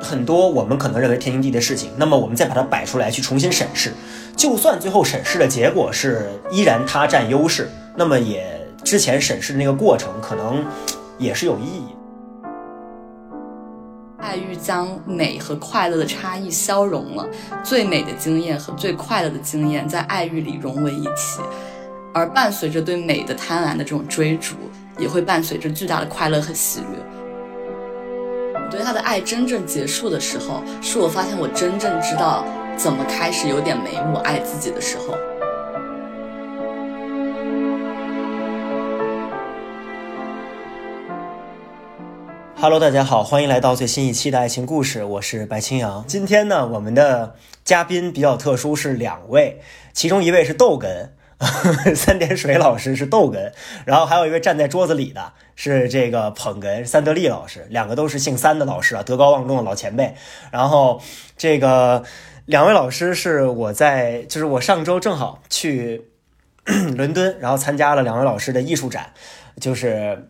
[0.00, 3.92] 很多我们可能认为天经地义的事情，那么我们再把它摆出来去重新审视，
[4.34, 8.44] 就算最后审视的结果是依然它占优势，那么也
[8.82, 10.64] 之前审视的那个过程可能
[11.18, 11.84] 也是有意义。
[14.18, 17.26] 爱欲将美和快乐的差异消融了，
[17.64, 21.40] 最美的经验和最快乐的经验在爱欲里融为一体，
[22.14, 24.54] 而伴随着对美的贪婪的这种追逐，
[24.98, 27.19] 也会伴随着巨大的快乐和喜悦。
[28.70, 32.44] 对他的爱真正结束的时候，是我发现我真正知道
[32.76, 35.16] 怎么开始有点眉目爱自己的时候。
[42.60, 46.04] Hello，大家好，欢迎来到最新一期的爱情故事，我是白青阳。
[46.06, 47.34] 今天呢，我们的
[47.64, 49.60] 嘉宾比较特殊，是两位，
[49.92, 51.08] 其中一位是逗哏，
[51.96, 53.52] 三点水老师是逗哏，
[53.86, 60.14] 然后还有一位站在桌子里的是这个捧哏，三德利老师，两个都是姓三的老师啊，德高望重的老前辈。
[60.50, 61.00] 然后
[61.36, 62.04] 这个
[62.44, 66.10] 两位老师是我在，就是我上周正好去
[66.96, 69.12] 伦敦，然后参加了两位老师的艺术展，
[69.60, 70.28] 就是。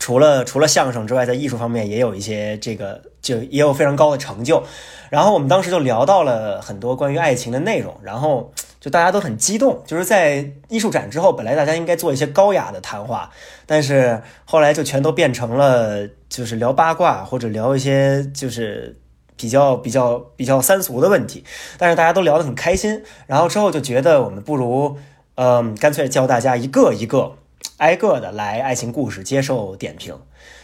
[0.00, 4.62] 除了除了相声之外，在艺术方面也有一些这个，就也有非常高的成就。
[5.10, 8.52] 然后我们当时就聊到了很多关于爱情的内容，然后
[8.88, 9.82] 就大家都很激动。
[9.86, 13.30] 就是在艺术展之后，本来大家应该做一些高雅的谈话，
[13.66, 18.98] 但是后来就全都变成了就是聊八卦或者聊一些就是
[19.36, 21.44] 比较比较比较三俗的问题。
[21.76, 23.02] 但是大家都聊得很开心。
[23.26, 24.96] 然后之后就觉得我们不如
[25.34, 27.34] 嗯，干脆教大家一个一个。
[27.78, 30.16] 挨个的来爱情故事接受点评，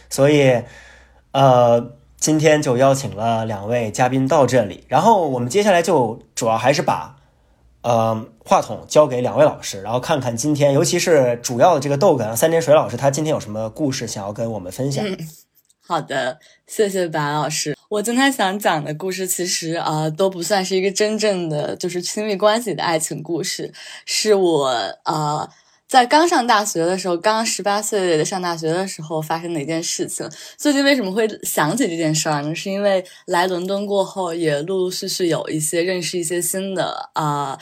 [0.09, 0.63] 所以，
[1.31, 7.14] 呃，今天就邀请了两位嘉宾到这里，然后我们接下来就主要还是把，
[7.85, 15.05] 呃，话筒交给两位老师，然后看看今天，尤其是主要的这个逗哏三点水老师，他今天有什么故事想要跟我们分享？
[15.87, 17.77] 好的，谢谢白老师。
[17.89, 23.71] 我今天想讲的故事，其实啊，都不算是一个真正的就是亲密关系的爱情故事，
[24.03, 24.67] 是我
[25.03, 25.47] 啊。
[25.87, 30.27] 在刚上大学的时候，刚十八岁上大学的时候发生的一件事情。
[30.57, 32.55] 最近为什么会想起这件事儿呢？
[32.55, 37.57] 是因为来伦敦过后，也陆陆续续有一些认识一些新的啊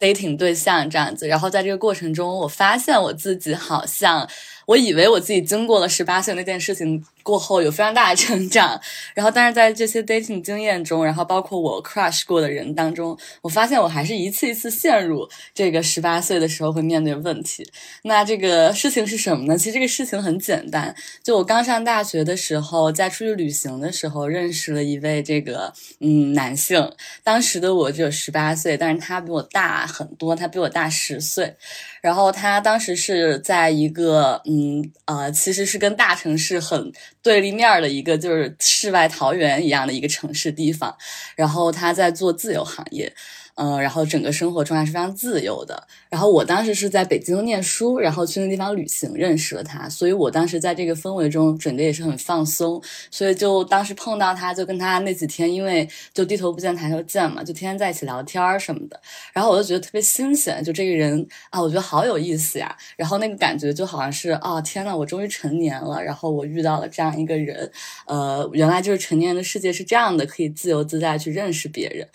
[0.00, 1.28] dating 对象这样子。
[1.28, 4.28] 然后在这个过程中，我发现我自己好像。
[4.68, 8.78] 我以为我自己经过了十八岁那件事情过后有非常大的成长，
[9.14, 17.66] 然后但是在这些 dating 经验中，然后包括我 crush 过的人当中，我发现我还是一次一次陷入这个十八岁的时候会面对问题。
[18.02, 19.56] 那这个事情是什么呢？
[19.56, 26.92] 其实这个事情很简单，就我刚上大学的时候，在出去旅行的时候认识了一位这个嗯男性，
[27.24, 31.56] 当时的我只有十八岁，但是他比我大很多，他比我大十岁。
[32.00, 36.92] 然后他当时是在一个嗯呃，其实是跟大城市很
[37.22, 40.96] 对立面的一个，就是世外桃源一样的一个城市地方。
[41.36, 43.12] 然后他在做自由行业。
[43.60, 45.86] 嗯，然后整个生活状态是非常自由的。
[46.08, 52.80] 然后我当时是在北京念书，然后去那地方旅行认识了他，所以我当时在这个氛围中整个也是很放松。
[53.10, 59.00] 所以就当时碰到他，就跟他那几天，因为就低头不见抬头见嘛，就天天在一起聊天什么的。
[59.32, 62.76] 然后我就觉得特别新鲜，就这个人啊，我觉得好有意思呀。
[62.96, 67.68] 然后那个感觉就好像是啊，天呐，我终于成年了，然后我遇到了这样一个人。
[68.06, 72.06] 呃，原来就是成年人的世界是这样的，可以自由自在去认识别人。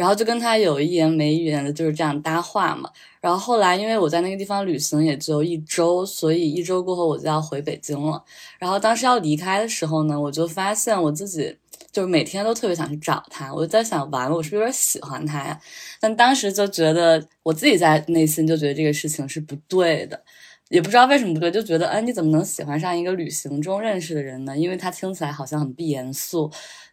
[0.00, 2.88] 然后就跟他有一言没一言的，就是这样搭话嘛。
[3.20, 8.24] 然后后来，因为我在那个地方旅行也就一周，所以一周过后我就要回北京了。
[8.58, 11.54] 然后当时要离开的时候呢，我就发现我自己
[11.92, 13.52] 就是每天都特别想去找他。
[13.52, 15.60] 我就在想，完了，我是不是有点喜欢他呀？
[16.00, 20.18] 但当时就觉得我自己在内心就觉得这个事情是不对的，
[20.70, 24.56] 也不知道为什么不对，就觉得，哎，你怎么能喜欢上一个旅行中认识的人呢？
[24.56, 26.50] 因为他听起来好像很不严肃。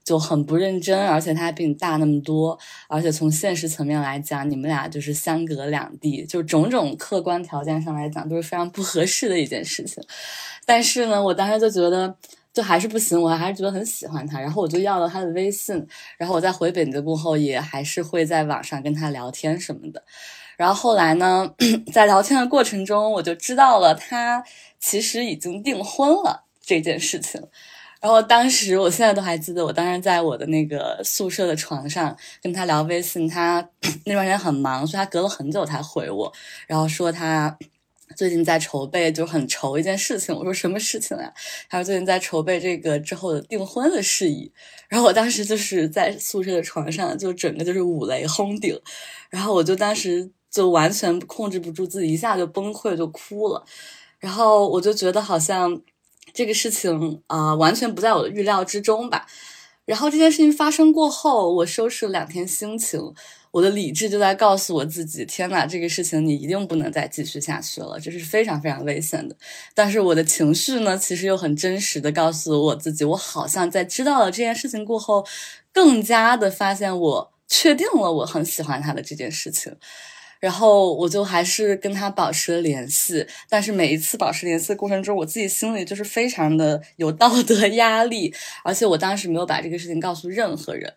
[0.07, 2.57] 就很不认真，而且他还比你大那么多，
[2.87, 10.01] 而且从现实层面来讲，你们俩就是相隔两地，就种种客观条件上来讲都是非常不合适的一件事情。
[10.65, 12.15] 但是呢，我当时就觉得
[12.53, 15.85] 就还是不行，我还是觉得很喜欢他，然后我就要了他的微信，
[16.17, 20.01] 然后我在回北京过后也还是会在网上跟他聊天什么的。
[20.55, 21.53] 然后后来呢，
[21.91, 24.41] 在聊天的过程中，我就知道了他
[24.79, 27.41] 其实已经订婚了这件事情。
[27.99, 33.67] 然后当时，我现在都还记得，我当时在我的那个宿舍的床上跟他聊微信，他
[34.05, 36.31] 那段时间很忙，所以他隔了很久才回我，
[36.67, 37.57] 然后说他
[38.15, 40.33] 最近在筹备，就很愁一件事情。
[40.35, 41.33] 我说什么事情呀？
[41.69, 44.51] 他说最近在筹备这个之后的订婚的事宜。
[44.87, 48.79] 然后我当时就是在宿舍的床上，就整个就是五雷轰顶，
[49.29, 53.65] 然后我就当时就完全控制不住自己，一下就崩溃，就哭了。
[54.19, 55.81] 然后我就觉得好像。
[56.37, 59.25] 这个事情啊，完全不在我的预料之中吧。
[59.85, 63.01] 然后这件事情发生过后，我收拾了两天心情。
[63.49, 69.35] 我的理智就在告诉我自己：天哪，这个事情你一定不能再继续下去了，这是非常非常危险的。
[69.73, 75.25] 但是我的情绪呢，其实又很真实的告诉我自己：我好像在知道了这件事情过后，
[75.73, 79.75] 更加的发现我确定了我很喜欢他的这件事情。
[80.39, 90.93] 然后我就还是跟他保持了联系，但是每一次保持联系的过程中，我自己心里就是非常的有道德压力，而且我当时没有把这个事情告诉任何人。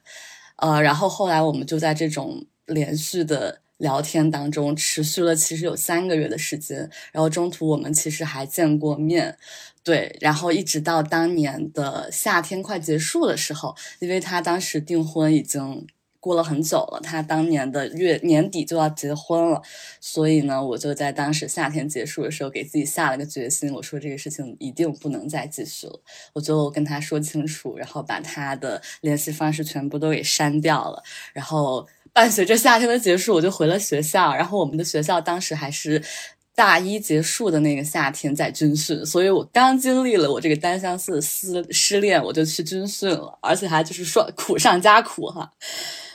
[0.56, 6.78] 呃，然后后来我们就在这种连续的聊天当中持续了，其实有三个月的时间。
[7.12, 9.38] 然后中途我们其实还见过面，
[9.82, 10.14] 对。
[10.20, 15.86] 然后一直到当年的夏天快结束的时候，因为他当时订婚已经
[16.20, 19.60] 过了很久了，他当年的月年底就要结婚了，
[20.00, 26.00] 所以呢，我就在当时夏天结束的时候给自己下了个决心，我说这个事情一定不能再继续了，
[26.34, 31.02] 我就跟他说清楚，然后把他的联系方式全部都给删掉了，
[31.32, 31.88] 然后。
[32.12, 34.34] 伴随着夏天的结束，我就回了学校。
[34.34, 36.02] 然后我们的学校当时还是
[36.60, 45.50] 大一结束的那个夏天在军训，所以我刚经历了我这个单相思失失恋，我就去军训了，而且还就是说苦上加苦哈。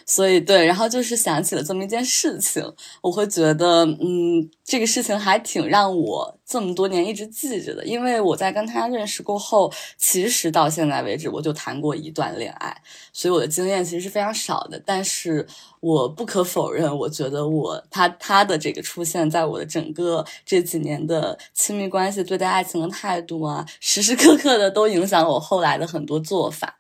[0.06, 2.64] 所以对，然后就是想起了这么一件事情，
[3.02, 7.84] 我会觉得，嗯，这个事情还挺让我这么多年一直记着的。
[7.84, 12.80] 因为我在跟他认识过后，其实到现在为止我就谈过一段恋爱，
[13.12, 14.80] 所以我的经验其实是非常少的。
[14.86, 15.48] 但是
[15.86, 26.76] 我不可否认，我觉得我他他的这个出现在我的整个这几年的亲密关系对待爱情的态度啊，时时刻刻的都影响了我后来的很多做法，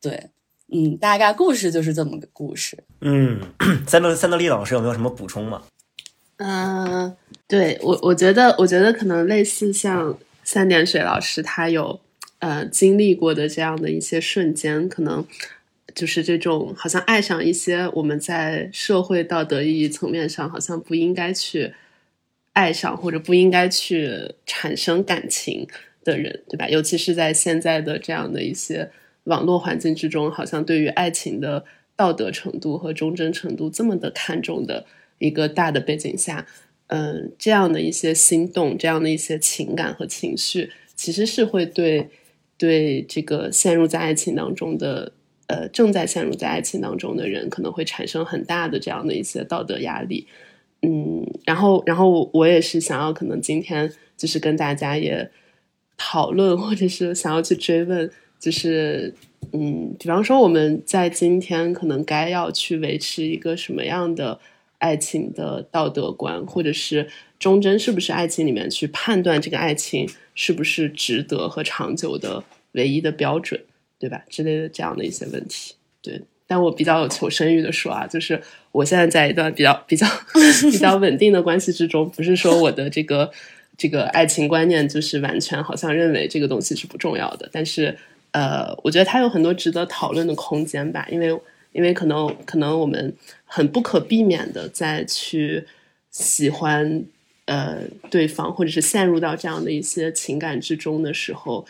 [0.00, 0.30] 对。
[0.70, 2.76] 嗯，大概故事就是这么个故事。
[3.00, 3.40] 嗯，
[3.86, 5.62] 三德三德利老师有没有什么补充吗？
[6.36, 7.16] 嗯，
[7.46, 11.98] 对我我觉得，我觉得可能类似像三点水老师他有
[12.40, 15.26] 呃经历过的这样的一些瞬间，可能
[15.98, 21.74] 就是这种好像爱上一些我们在社会道德意义层面上好像不应该去
[22.52, 25.66] 爱上或者不应该去产生感情
[26.04, 26.68] 的人，对吧？
[26.68, 28.90] 尤其是在现在的这样的一些。
[29.24, 31.62] 网络环境之中，好像对于爱情的
[31.94, 34.86] 道德程度和忠贞程度这么的看重的
[35.18, 36.46] 一个大的背景下，
[36.86, 42.08] 嗯，这样的一些心动，这样的一些情感和情绪，其实是会对
[42.56, 45.12] 对这个陷入在爱情当中的
[45.48, 50.26] 呃正在陷入在爱情当中的人，可能会产生很大的这样的一些道德压力。
[50.82, 55.28] 嗯，然后然后我也是想要可能今天就是跟大家也
[55.96, 58.08] 讨论，或者是想要去追问。
[58.38, 59.12] 就是，
[59.52, 64.38] 嗯，比方说我们在今天可能该要去维持一个什么样的
[64.78, 67.08] 爱情的道德观，或者是
[67.40, 73.60] 忠贞是不是爱情里面去判断这个爱情是不是值得和长久的唯一的标准，
[73.98, 74.22] 对吧？
[74.28, 75.74] 之类的这样的一些问题。
[76.02, 78.40] 对，但我比较有求生欲的说啊，就是
[78.72, 80.06] 我现在在一段比较比较
[80.70, 83.30] 比较稳定的关系之中，不是说我的这个
[83.76, 87.96] 这个爱情观念就是完全好像认为这个东西是不重要的，但是。
[88.32, 91.28] 呃，我觉得它有很多值得讨论的空间吧，因为
[91.72, 93.12] 因为可能可能我们
[93.46, 95.64] 很不可避免的在去
[96.10, 97.02] 喜欢
[97.46, 97.78] 呃
[98.10, 101.66] 对方，或者是陷入到这样的一些情感之中的时候，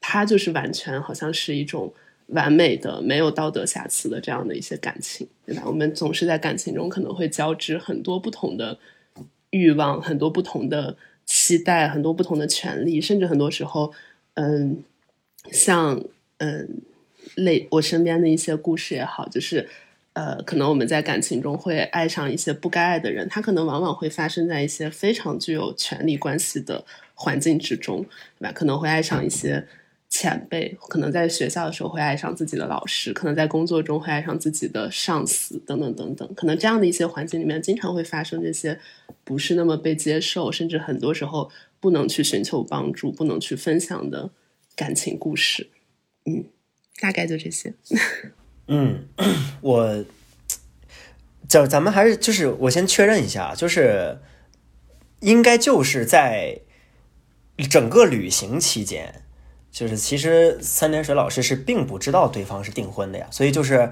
[0.00, 1.92] 它就是完全好像是一种
[2.28, 5.62] 完美的、没有道德瑕疵的这样的一些感情，对吧？
[5.66, 8.78] 我们总是在感情中可能会交织很多不同的
[9.50, 13.92] 欲望，很多不同的期待，很多不同的权利，甚至很多时候，
[14.34, 14.82] 嗯。
[15.52, 16.02] 像
[16.38, 16.82] 嗯，
[17.36, 19.68] 类我身边的一些故事也好，就是
[20.12, 26.84] 呃，可能我们在感情中会爱上一些不该爱的人，他可能往往会发生在一些非常具有权力关系的
[27.14, 28.04] 环境之中，
[28.40, 28.52] 对吧？
[28.52, 29.64] 可能会爱上一些
[30.08, 36.34] 前辈，可能在学校的时候会爱上自己的老师，可能在工作中会爱上自己的上司，等等等等。
[36.34, 38.78] 可能这样的一些环境里面，经常会发生这些
[39.24, 44.30] 不是那么被接受，甚至很多时候不能去寻求帮助、不能去分享的。
[44.78, 45.70] 感情故事，
[46.26, 46.44] 嗯，
[47.00, 47.72] 大概就这些。
[48.68, 49.08] 嗯，
[49.62, 50.04] 我，
[51.48, 54.18] 就咱们还是就是我先确认一下，就是
[55.20, 56.60] 应该就是在
[57.70, 59.22] 整个旅行期间，
[59.76, 63.90] 就是其实三点水老师是并不知道对方是订婚的呀，所以就是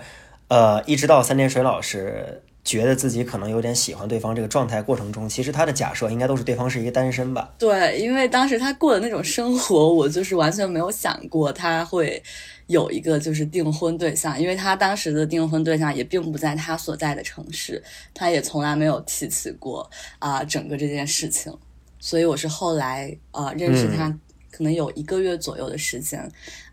[0.48, 2.40] 呃，一直到三点水老师。
[2.64, 7.52] 觉得自己可能有点喜欢对方这个状态过程中，其实他的假设应该都是对方是一个单身吧？
[7.58, 12.22] 对，因为当时他过的那种生活，我就是完全没有想过他会
[12.68, 17.82] 有一个就是订婚对象，因为他当时的订婚对象也并不在他所在的城市，
[18.14, 21.54] 他也从来没有提起过啊整个这件事情，
[22.00, 24.18] 所以我是后来啊认识他，
[24.56, 26.20] 可能有一个月左右的时间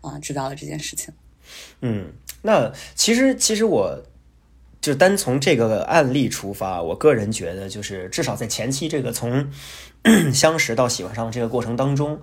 [0.00, 1.12] 啊知道了这件事情。
[1.80, 2.12] 嗯，
[2.42, 4.00] 那其实其实我
[4.80, 9.50] 就单从这个案例出发，我个人觉得就是至少在前期这个从
[10.32, 12.20] 相识到喜欢上这个过程当中。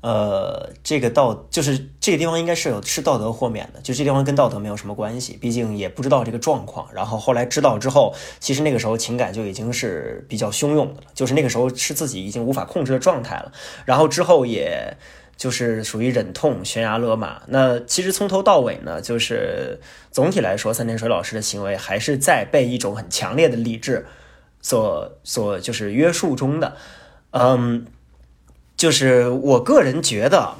[0.00, 6.88] 呃，这个道就是这个地方应该是有是道德豁免的，就这地方跟道德没有什么关系，毕竟也不知道这个状况。
[6.94, 13.50] 然后后来知道之后，其实那个时候情感就已经是比较汹涌的了，就是那个时候是自己已经无法控制的状态了。
[13.84, 14.96] 然后之后也
[15.36, 17.42] 就是属于忍痛悬崖勒马。
[17.48, 19.80] 那其实从头到尾呢，就是
[20.12, 24.06] 总体来说，三点水老师的行为还是在被一种很强烈的理智
[24.62, 26.76] 所所就是约束中的，
[27.32, 27.84] 嗯。
[28.78, 30.54] 就是我个人觉得，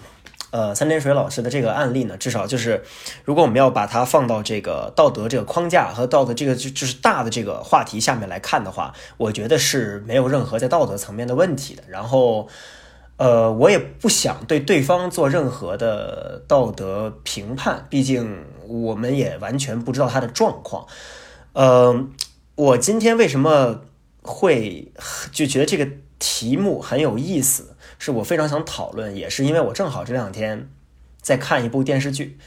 [0.51, 2.83] 呃，三点水老师的这个案例呢，至少就是，
[3.25, 11.85] 如果我们要把它放到这个道德这个框架和道德这个就就是大的这个话题下面来看的话，我觉得是没有任何在道德层面的问题的。
[11.87, 12.49] 然后，
[13.19, 20.87] 呃，我也不想对对方做任何的道德评判，毕竟我们也完全不知道他的状况。
[21.53, 22.05] 呃，
[22.57, 23.83] 我今天为什么
[24.23, 24.91] 会
[25.31, 25.87] 就觉得这个
[26.19, 27.77] 题目很有意思？
[27.99, 30.69] 是我非常想讨论，也是因为我正好这两天
[31.21, 32.39] 在看一部电视剧，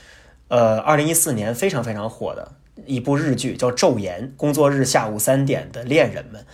[0.48, 2.54] 呃，二零一四年非常非常火的
[2.86, 6.46] 一部日剧，叫《昼颜》，工作日下午三点的恋人们。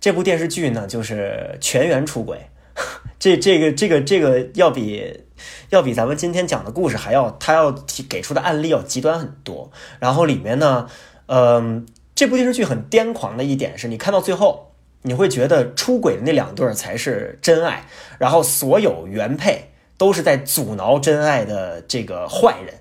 [0.00, 2.46] 这部电视剧呢，就是全员出轨，
[3.20, 5.24] 这这个这个这个要比
[5.68, 9.70] 要比咱们今天讲的故事还要，他要提给出的案例要极端很多。
[9.98, 10.88] 然后里面呢，
[11.26, 14.69] 嗯，这部电视剧很癫狂的一点是，你看到最后。
[15.02, 17.86] 你会觉得出轨的那两对儿才是真爱，
[18.18, 22.74] 然后所有原配都是在阻挠真爱的这个坏人，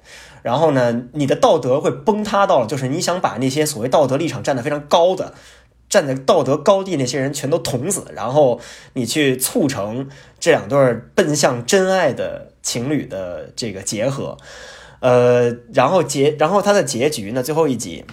[0.44, 5.34] 然后呢，你的道德会崩塌到，就是你想把那些所谓道德立场站得非常高的、
[5.88, 8.60] 站在道德高地那些人全都捅死，然后
[8.94, 10.10] 你去促成
[10.40, 14.38] 这两对儿奔向真爱的情侣的这个结合，
[15.00, 18.04] 呃，然后结，然后它的结局呢，最后一集。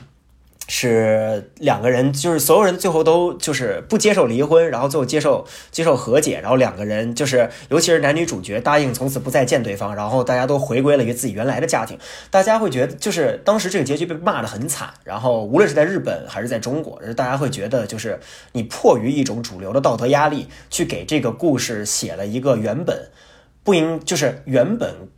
[0.68, 11.96] 是两个人，就是所有人最后都就是不接受离婚，然后最后接受接受和解，然后两个人就是，尤其是男女主角答应从此不再见对方，然后大家都回归了一个自己原来的家庭。
[12.30, 18.18] 大家会觉得，就是当时这个结局被骂的很惨，然后无论是在日本还是在中国，大家会觉得，就是
[18.52, 23.08] 你迫于一种主流的道德压力，去给这个故事写了一个原本
[23.62, 25.08] 不应，就是原本。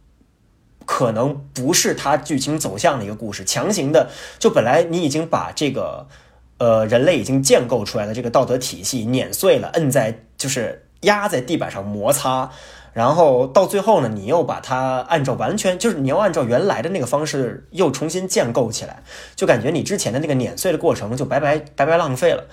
[0.91, 6.09] 可能不是它剧情走向的一个故事，强行的就本来你已经把这个，
[6.57, 12.51] 呃，人类已经建构出来的这个道德体系碾碎了，摁在就是压在地板上摩擦，
[12.95, 19.03] 然后到最后呢，你又把它按照完全就是你要按照原来的那个方式又重新建构起来，
[19.37, 22.45] 就感觉你之前的那个碾碎的过程就白白白白浪费了，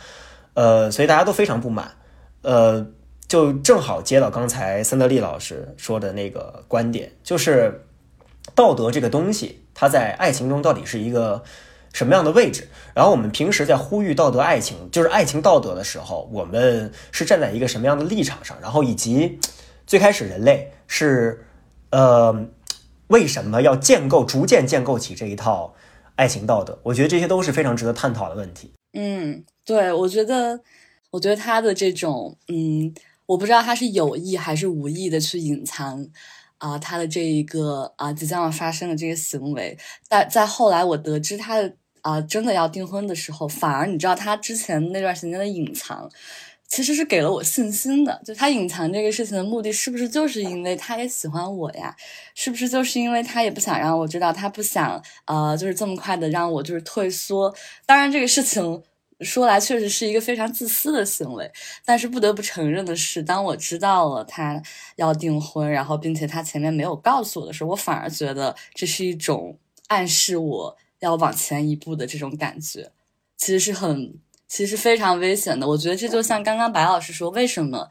[0.55, 1.89] 呃，所以大家都非常不满，
[2.41, 2.85] 呃，
[3.29, 7.83] 就正好接到刚才森德利老师说的那个观点，就是。
[8.55, 11.43] 道德这个东西，它在爱情中到底是一个
[11.93, 12.67] 什么样的位置？
[12.93, 18.57] 然后我们平时在呼吁道德爱情，就是爱情道德的时候，我们是站在一个什么样的立场上？
[18.61, 19.37] 然后以及
[19.85, 21.45] 最开始人类是
[21.91, 22.47] 呃
[23.07, 25.73] 为什么要建构、逐渐建构起这一套
[26.15, 26.79] 爱情道德？
[26.83, 28.71] 我觉得这些都是非常值得探讨的问题。
[28.93, 30.61] 嗯，对，我觉得，
[31.11, 32.93] 我觉得他的这种，嗯，
[33.25, 36.07] 我不知道他是有意还是无意的去隐藏。
[36.65, 39.77] 啊，他的这一个啊即将要发生的这个行为，
[40.09, 46.09] 在在后来我得知他的啊真的要订婚的时候，反而你知道他之前那段时间的隐藏，
[46.67, 48.19] 其实是给了我信心的。
[48.25, 51.95] 就他隐藏这个事情的目的，是不是就是因为他也喜欢我呀？
[52.33, 57.53] 是不是就是因为他也不想让我知道，他不想呃就是这么快的让我就是退缩？
[57.85, 58.81] 当然这个事情。
[59.21, 61.49] 说来确实是一个非常自私的行为，
[61.85, 64.61] 但是不得不承认的是，当我知道了他
[64.97, 69.57] 要订婚，然后并且他前面没有告诉我的时候，我反而觉得这是一种
[69.87, 72.91] 暗示我要往前一步的这种感觉，
[73.37, 75.67] 其实是很，其实非常危险的。
[75.67, 77.87] 我觉得这就像刚刚白老师说，为什么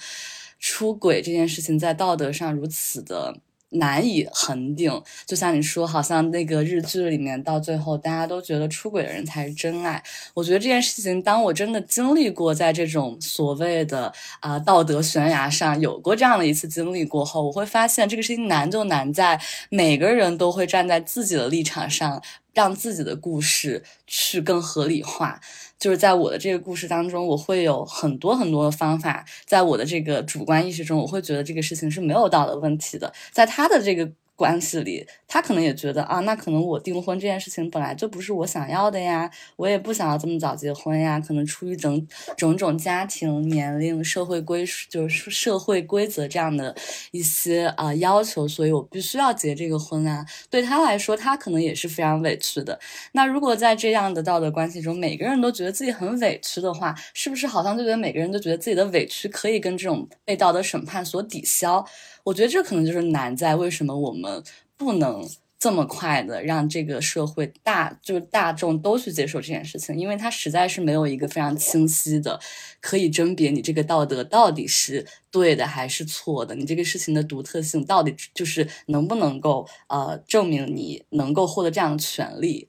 [0.59, 3.41] 出轨这件事情在道德上如此的。
[3.75, 10.03] 难以恒定，就像你说，好像那个日剧里面，到最后大家都觉得出轨的人才是真爱。
[10.35, 19.41] 我觉得这件事情，当我真的经历过在这种所谓的啊道德悬崖上有过这样的一次经历过后，我会发现这个事情难就难在
[19.71, 25.41] 每个人都会站在自己的立场上，让自己的故事去更合理化。
[25.85, 33.13] 就是在我的这个故事当中，我会有很多很多的方法，在我的这个主观意识中，我会觉得这个事情是没有道德问题的。
[33.33, 41.21] 在他的这个关系里，他可能也觉得啊，那可能我订婚这件事情本来就不是我想要的呀，我也不想要这么早结婚呀。
[41.21, 42.05] 可能出于种
[42.37, 46.75] 种种家庭、年龄、社会规就是社会规则这样的
[47.13, 50.27] 一些啊要求，所以我必须要结这个婚啊。
[50.51, 52.79] 对他来说，他可能也是非常委屈的。
[53.13, 61.85] 那如果在这样的道德关系中，每个人都觉得自己很委屈的话，是不是好像就觉得每个人都觉得自己的委屈可以跟这种被道德审判所抵消？
[62.25, 64.43] 我觉得这可能就是难在为什么我们
[64.77, 65.29] 不能
[65.59, 72.39] 这么快的让这个社会大就是大众都去接受这件事情，因为它实在是没有一个非常清晰的
[72.81, 82.69] 可以甄别你这个道德到底是对的还是错的，你这个事情的独特性到底就是能不能够呃证明你能够获得这样的权利，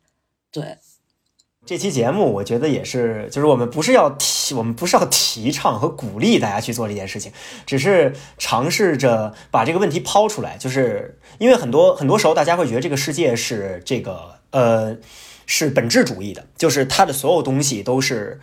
[0.52, 0.78] 对。
[1.66, 7.32] 这期节目，我觉得也是，就是我们不是要提，我们不是要提倡和鼓励大家去做这件事情，
[7.66, 10.58] 只是尝试着把这个问题抛出来。
[10.58, 14.96] 就是因为很多很多时候，大家会觉得这个世界是这个呃
[15.48, 18.40] 是本质主义的，就是它的所有东西都是。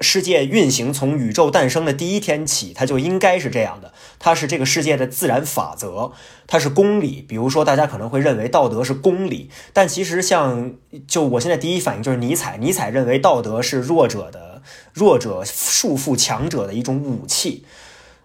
[0.00, 3.92] 世界运行从宇宙诞生的第一天起，它就应该是这样的。
[4.18, 6.12] 它是这个世界的自然法则，
[6.46, 7.24] 它是公理。
[7.28, 10.72] 比如说，大家可能会认为道德是公理，但其实像
[11.06, 17.64] 就我现在第一反应就是尼采，尼采认为道德是弱者的弱者束缚强者的一种武器。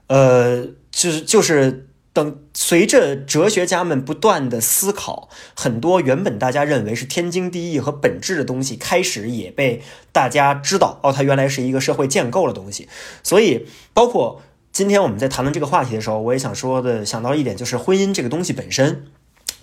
[0.08, 1.86] 呃，就是就是。
[2.12, 12.90] 等随着哲学家们不断的思考，很多原本大家认为是天经地义和本质的东西，开始也被大家知道，哦，它原来是一个社会建构的东西。
[13.24, 19.06] 所以，包括今天我们在谈论这个话题的时候，我也想说的，想到一点就是婚姻这个东西本身。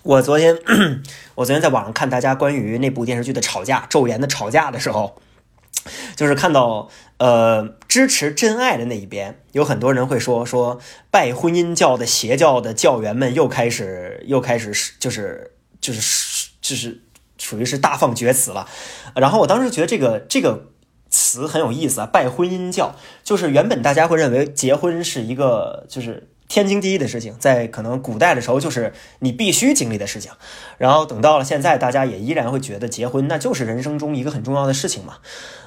[0.03, 0.57] 我昨天，
[1.35, 5.21] 我昨天在网上看大家关于那部电视剧的吵架，昼颜的吵架的时候。
[6.17, 10.78] 就是看到，呃，支持真爱的那一边，有很多人会说说
[11.11, 17.00] 拜婚姻教的邪教的教员们又开始又开始是就是就是就是
[17.38, 18.68] 属于是大放厥词了。
[19.14, 20.66] 然后我当时觉得这个这个
[21.08, 22.94] 词很有意思啊，拜婚姻教
[23.25, 30.31] 就是原本大家会认为结婚是一个就是天经地义的事情，在可能古代的时候就是你必须经历的事情。
[30.78, 35.19] 然后等到了现在，大家也依然会觉得结婚那就是人生中一个很重要的事情嘛。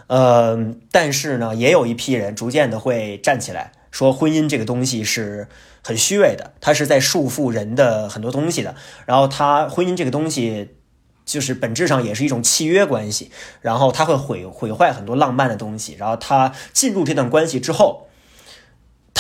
[0.07, 5.47] 呃，但是呢，也有一批人逐渐的会站起来说，婚姻这个东西是
[5.83, 8.75] 很虚伪的，它是在束缚人的很多东西的。
[9.05, 10.75] 然后，它婚姻这个东西
[11.25, 13.29] 就是本质上也是一种契约关系，
[13.61, 15.95] 然后它会毁毁坏很多浪漫的东西。
[15.99, 18.07] 然后，他进入这段关系之后，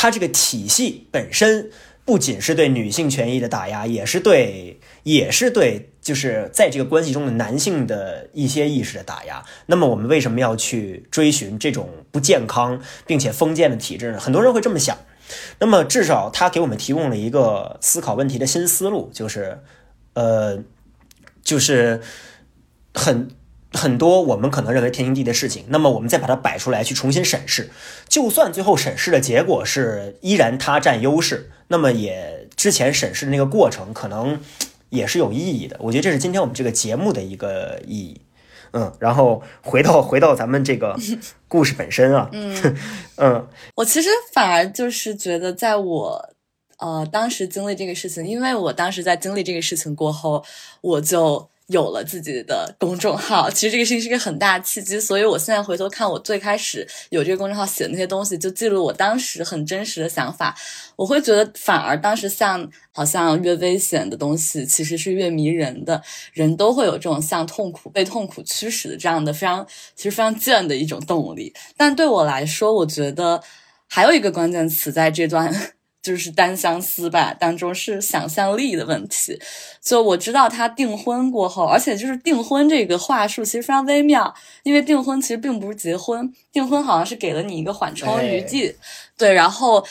[0.01, 1.69] 他这个体系本身
[2.05, 5.89] 不仅是对女性权益的打压，也是对，也是对。
[6.01, 14.19] 就是在这个关系中的男性的一些意识的打压，那么我们为什么要去追寻这种不健康并且封建的体制呢？
[14.19, 14.97] 很多人会这么想。
[15.59, 19.59] 那么至少他给我们提供了一个思考问题的新思路，就是，
[20.13, 20.63] 呃，
[21.43, 21.99] 就是
[22.93, 23.27] 很
[23.73, 27.69] 很多我们可能认为天经地义的事情，那么我们再把它摆出来去重新审视，
[28.07, 34.39] 就算最后审视的结果是依然它占优势，那么也之前审视的那个过程可能。
[34.91, 38.21] 也是有意义的，我觉得这是今天我们这个节目的一个意义，
[38.71, 40.97] 嗯，然后回到回到咱们这个
[41.47, 42.75] 故事本身啊，嗯
[43.17, 46.29] 嗯，我其实反而就是觉得，在我
[46.79, 50.43] 呃当时经历这个事情，因为我当时在经历这个事情过后，
[50.81, 51.48] 我就。
[51.69, 54.99] 有了自己的公众号，其实这个事情是一个很大的契机。
[54.99, 60.55] 所以我现在回头看，我最开始有这个公众号写的那些东西，就记录我当时很真实的想法。
[60.95, 66.01] 我会觉得，反而当时像好像越危险的东西，其实是越迷人的。
[66.33, 71.53] 人都会有这种像痛苦、被痛苦驱使的这样的非常其实非常贱的一种动力。
[71.77, 73.41] 但对我来说，我觉得
[73.87, 75.73] 还有一个关键词在这段。
[76.01, 79.39] 就是单相思吧，当中是想象力的问题。
[79.81, 84.33] 就我知道他订婚过后，而且就是订婚这个话术其实非常微妙，
[84.63, 88.75] 因为订婚其实并不是结婚，订婚好像是给了你一个缓冲余地。
[89.17, 89.85] 对，然后。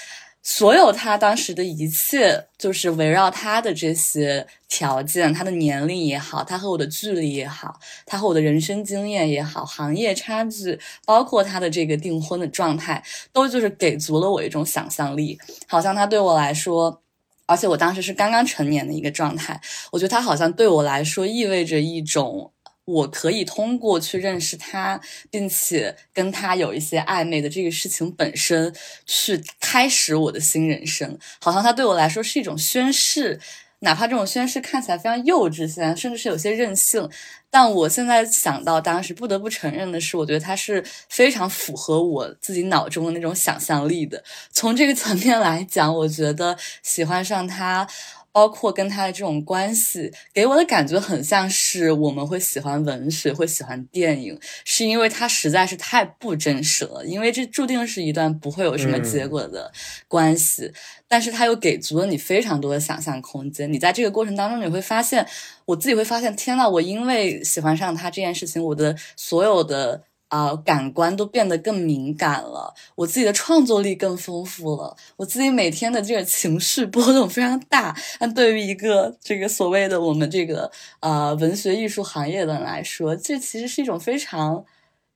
[0.50, 17.02] 所有他当时的一切，就是围绕他的这些条件，他的年龄也好，他和我的距离也好，他和我的人生经验也好，行业差距，包括他的这个订婚的状态，都就是给足了我一种想象力，好像他对我来说，
[17.44, 19.60] 而且我当时是刚刚成年的一个状态，
[19.92, 22.50] 我觉得他好像对我来说意味着一种。
[22.88, 24.98] 我可以通过去认识他，
[25.30, 28.74] 并且跟他有一些暧昧的这个事情本身，
[29.04, 31.18] 去开始我的新人生。
[31.38, 33.38] 好像他对我来说是一种宣誓，
[33.80, 37.06] 哪怕这种宣誓看起来非常幼稚，现在甚至是有些任性。
[37.50, 44.24] 但我现在想到当时，不得不承认的是，我觉得他是非常符合我自己脑中的那种想象力的。
[44.50, 47.86] 从这个层面来讲，我觉得喜欢上他。
[48.32, 59.72] 包括跟他的这种关系，给我的感觉很像是我们会喜欢文学，会喜欢电影，是因为它实在是太不真实了，因为这注定是一段不会有什么结果的
[60.06, 60.72] 关系，
[61.08, 63.72] 但是他又给足了你非常多的想象空间。
[63.72, 65.26] 你在这个过程当中，你会发现，
[65.64, 70.02] 我自己会发现，天呐，我因为喜欢上他这件事情，我的所有的。
[70.28, 77.96] 啊，感官都变得更敏感了，我自己的创作力更丰富了，我自己每天的这个情绪波动非常大。
[78.18, 84.64] 但对于一个这个所谓的我们这个啊文学艺术行业的人来说，这其实是一种非常。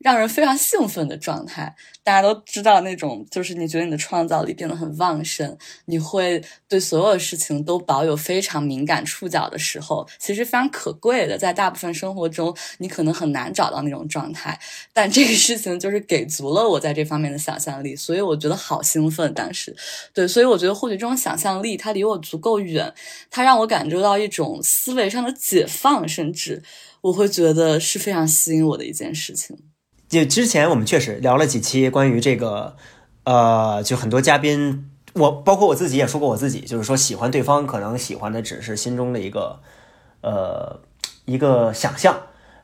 [0.02, 11.38] 让人非常兴奋的状态，大家都知道那种，就是你觉得你的创造力变得很旺盛，你会对所有事情都保有非常敏感触角的时候，其实非常可贵的。
[11.38, 14.58] 在大部分生活中，你可能很难找到那种状态，
[14.92, 19.32] 但这个事情就是给足了我在这方面的想象力，所以我觉得好兴奋。
[19.32, 19.74] 当时，
[20.12, 22.92] 对，所以我觉得或许这种想象力它离我足够远，
[23.30, 26.62] 它让我感受到一种思维上的解放，甚至
[27.00, 29.56] 我会觉得是非常吸引我的一件事情。
[30.12, 32.76] 就之前我们确实聊了几期关于这个，
[33.24, 39.60] 呃，就很多嘉宾，我包括我自己也说过我自己，就是说喜欢对方可能喜欢的只是心中的一个，
[40.20, 40.80] 呃，
[41.24, 42.14] 一个想象，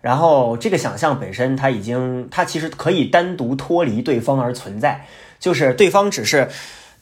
[0.02, 5.06] 然后这个想象本身它已经它其实可以单独脱离对方而存在，
[5.40, 6.50] 就是对方只是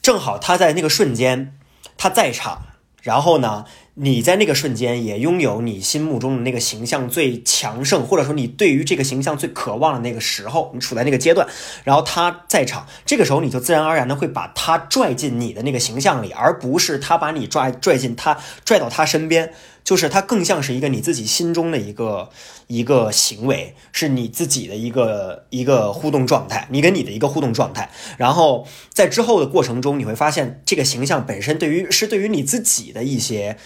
[0.01, 1.59] 正好他在那个瞬间
[1.99, 2.63] 他在场，
[3.03, 3.65] 然后呢。
[3.99, 11.49] 你在那个瞬间也拥有你心目中的那个形象最强盛，或者说你对于这个形象最渴望的那个时候，你处在那个阶段，
[11.83, 19.55] 然后他在场，这个时候你就自然而然的会把他拽进你的那个形象里，而不是他把你拽拽进他拽到他身边。
[19.83, 22.29] 就是他更像是一个你自己心中的一个
[22.67, 27.89] 一个行为，是你自己的一个一个互动状态，你跟你的一个互动状态。
[28.19, 33.57] 然后在之后的过程中，你会发现这个形象本身对于是对于你自己的一些。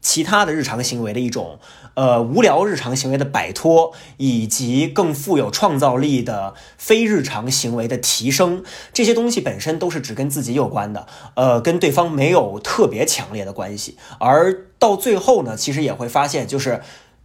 [0.00, 1.58] 其他的日常行为的一种，
[1.94, 13.96] 呃，无聊日常行为的摆脱，以及更富有创造力的非日常行为的提升，这些东西本身都是只跟自己有关的，呃，跟对方没有特别强烈的关系。
[14.18, 16.80] 而到最后呢，其实也会发现，就是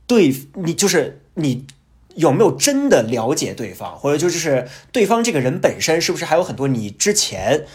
[0.06, 1.66] 对你，就是你
[2.16, 7.66] 有没有真的了解对方，或者就是对方这个人本身是不是还有很多你之前。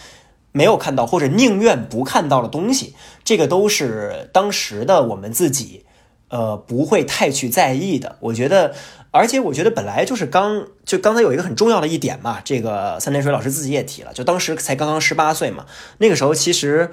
[0.53, 5.85] 没有看到或者宁愿不看到的东西，这个都是当时的我们自己，
[6.29, 8.17] 呃，不会太去在意的。
[8.21, 8.75] 我觉得，
[9.11, 15.67] 而且我觉得本来就是刚就刚才有一个很重要的一点嘛，这个三点水老师自己也提了，就当时才刚刚十八岁嘛，
[15.99, 16.91] 那个时候其实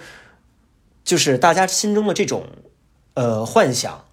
[1.04, 2.46] 就是大家心中的这种
[3.15, 4.06] 呃幻想，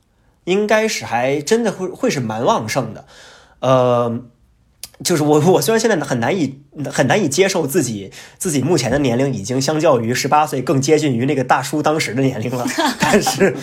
[0.45, 3.05] 应该是还真的会会是蛮旺盛的，
[3.61, 4.23] 呃。
[5.05, 6.59] 就是我，我虽然现在很难以
[6.90, 12.67] 很难以接受自己自己目前的年龄已经相较于十八岁更接近于那个大叔当时的年龄了，
[12.99, 13.55] 但是，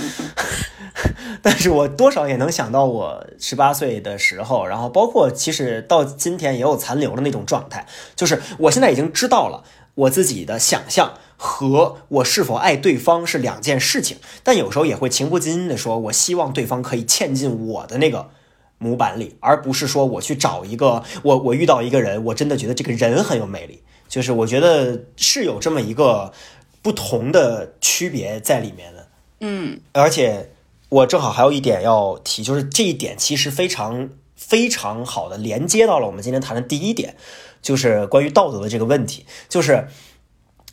[1.41, 9.63] 但是我多少也能想到我十八岁的时候，然后包括其实到今天也有残留的那种状态，就是我现在已经知道了
[9.95, 18.29] 我自己的想象和我是否爱对方是两件事情，但有时候也会情不自禁的说，我希望对方可以嵌进我的那个。
[18.81, 26.33] 模板里，而不是说我去找一个我我遇到一个人，我真的觉得这个人很有魅力，就是我觉得是有这么一个
[26.81, 29.07] 不同的区别在里面的。
[29.41, 30.49] 嗯，而且
[30.89, 37.15] 我正好还有一点要提，就是这一点其实非常非常好的连接到了我们今天谈的第一点，
[37.61, 39.87] 就是关于道德的这个问题，就是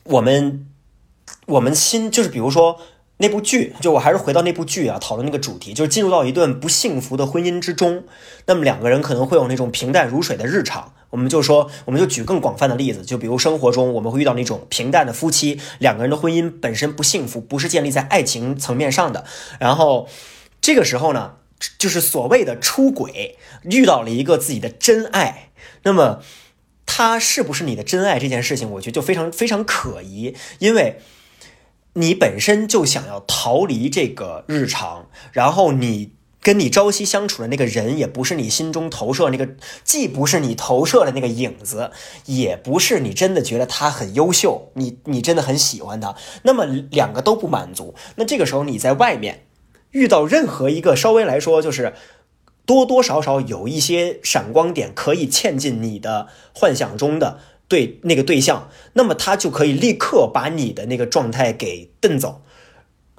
[0.04, 0.66] 我们
[1.46, 2.80] 我们心就是比如说。
[3.20, 8.04] 那部剧，就我还是回到那部剧啊，讨论那个主题，就是进入到一段不幸福的婚姻之中，
[8.46, 10.92] 那么两个人可能会有那种平淡如水的日常。
[11.10, 19.24] 我们就说，我们就举更广泛的例子，就比如生活中我们会遇到那种平淡的夫妻，两个人的婚姻本身不幸福，不是建立在爱情层面上的。
[19.58, 20.08] 然后
[20.60, 21.36] 这个时候呢，
[21.76, 25.50] 就是所谓的出轨，遇到了一个自己的真爱，
[25.82, 26.20] 那么
[26.86, 31.00] 他是不是你的真爱这件事情，我觉得就非常非常可疑，因为。
[31.98, 39.48] 你本身就想要逃离这个日常，然后你跟你朝夕相处的那个人，也不是你心中投射那个，
[39.82, 41.90] 既不是你投射的那个影子，
[42.26, 49.46] 也不是你真的觉得他很优秀，你你真的很喜欢他，那么两个都不满足，那这个时候你在外面
[49.90, 51.94] 遇到任何一个稍微来说就是
[52.64, 57.40] 多多少少有一些闪光点可以嵌进你的幻想中的。
[57.68, 62.42] 对那个对象，那么他就可以立刻把你的那个状态给蹬走。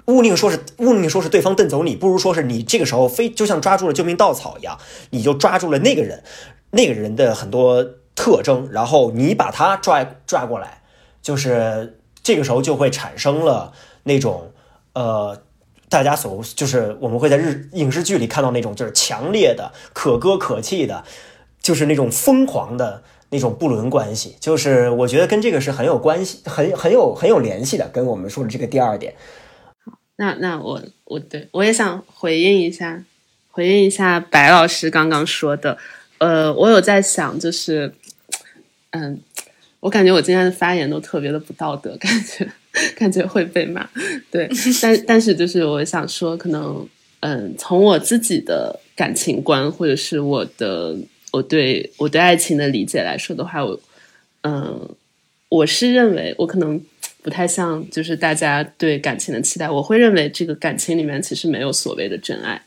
[0.06, 4.76] 勿宁说是勿宁说是对方蹬走你，不如说是你这个时候非就像抓住了救命稻草一样，
[5.10, 6.24] 你就抓住了那个人，
[6.72, 7.84] 那个人的很多
[8.16, 10.82] 特征，然后你把他抓抓过来，
[11.22, 14.52] 就是这个时候就会产生了那种
[14.94, 15.40] 呃
[15.88, 21.04] 大家所就是我们会在日影视剧里看到那种就是强烈的、可歌可泣的，
[21.62, 24.36] 就是那种疯狂的那种不伦关系。
[24.38, 29.14] 就是我觉得跟这个是很有关系、很很有很有联系的，跟我们说的这个第二点。
[29.84, 33.04] 好那那我我对我也想回应一下，
[33.50, 35.78] 回应一下白老师刚刚说的。
[36.18, 37.94] 呃，我有在想，就是
[38.90, 39.18] 嗯，
[39.80, 42.46] 我感觉我今天的发言都特别的不道德，感觉
[42.94, 43.88] 感觉会被骂。
[44.30, 44.46] 对，
[44.82, 46.86] 但但是就是我想说，可能
[47.20, 50.94] 嗯，从我自己的感情观，或者是我的
[51.32, 53.80] 我对我对爱情的理解来说的话，我
[54.42, 54.88] 嗯，
[55.48, 56.80] 我是认为我可能。
[57.22, 59.68] 不太像，就是大家对感情的期待。
[59.68, 62.62] 我会认为，这个感情里面其实没有所谓的真爱，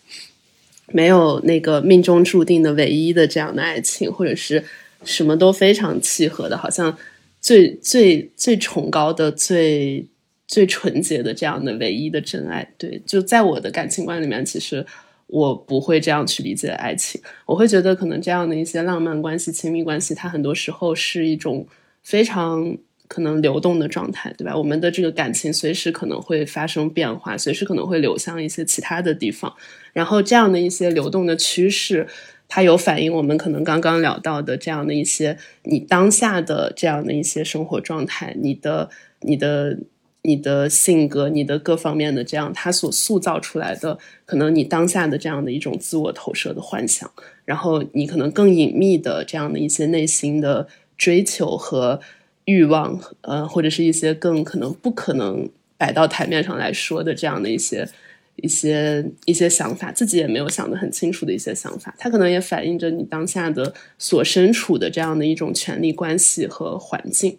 [0.90, 4.64] 没有那个命中注定的唯一的这样的爱情，或者是
[5.04, 6.96] 什么都非常契合的，好像
[7.42, 10.06] 最最最崇高的、最
[10.48, 12.72] 最纯洁的这样的唯一的真爱。
[12.78, 14.86] 对，就在我的感情观里面，其实
[15.34, 17.20] 我不会这样去理解爱情。
[17.46, 21.66] 我会觉得，可能这样的一些浪漫关系、亲密关系，它很多时候是一种
[22.02, 22.78] 非常。
[23.10, 24.58] 可能流动的状态，对吧？
[24.58, 29.54] 我们的这个感情随时可能会发生变化，随时可能会流向一些其他的地方。
[29.92, 32.08] 然后这样的一些流动的趋势，
[32.48, 39.78] 它有反映我们可能刚刚聊到的这样的一些你当下的这样的一些生活状态，你的、你的、
[40.24, 47.10] 你的性格，你的各方面的这样，他所塑造出来的，可能你当下的这样的一种自我投射的幻想，
[47.46, 52.00] 然后你可能更隐秘的这样的一些内心的追求和。
[52.46, 57.88] 欲望，呃，或者是一些更可能不可能摆到台面上来说的这样的一些
[58.36, 67.38] 一些一些想法，自己也没有想得很清楚的一些想法，它可能也反映着你当下的所身处的这样的一种权力关系和环境。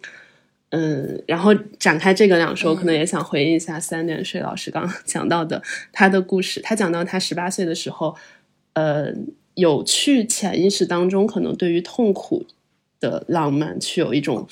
[0.69, 6.59] 嗯，然后展开这个两说，我可能也想回应一下三点水老师刚刚 讲到的他的故事。
[6.61, 8.15] 他讲到他十八岁的时候，
[8.73, 9.13] 呃，
[9.53, 12.45] 有去潜意识当中可能对于痛苦
[12.99, 14.47] 的浪漫，去有一种。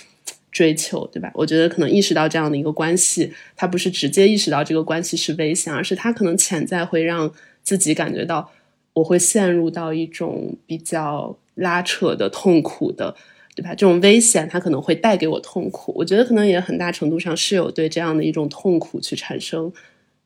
[0.56, 1.32] 追求，对吧？
[1.34, 8.52] 我觉得可能意识到这样的一个关系，他不是直接意识到这个关系是危险，而是他可能潜在会让自己感觉到，
[8.94, 13.16] 我会陷入到一种比较拉扯的痛苦的，
[13.56, 13.70] 对吧？
[13.70, 15.94] 这种危险，它可能会带给我痛苦。
[15.96, 19.72] 我觉得可能也很大程度上是有对这样的一种痛苦去产生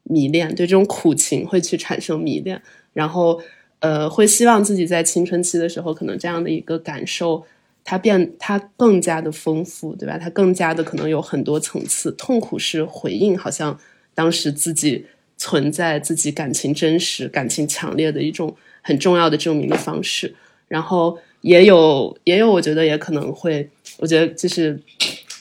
[0.03, 2.61] 迷恋，对这种苦情会去产生迷恋，
[2.93, 3.41] 然后
[3.79, 7.45] 呃，会希望自己在青春期的时候，可能这样的一个感受。
[7.89, 10.17] 它变，它更加的丰富，对吧？
[10.17, 12.11] 它更加的可能有很多层次。
[12.11, 13.79] 痛苦是回应，好像
[14.13, 15.05] 当时自己
[15.37, 20.35] 存在自己感情真实、感情强烈的一种很重要的证明的方式。
[20.67, 24.79] 然后也有，也有，我觉得也可能会，我觉得就是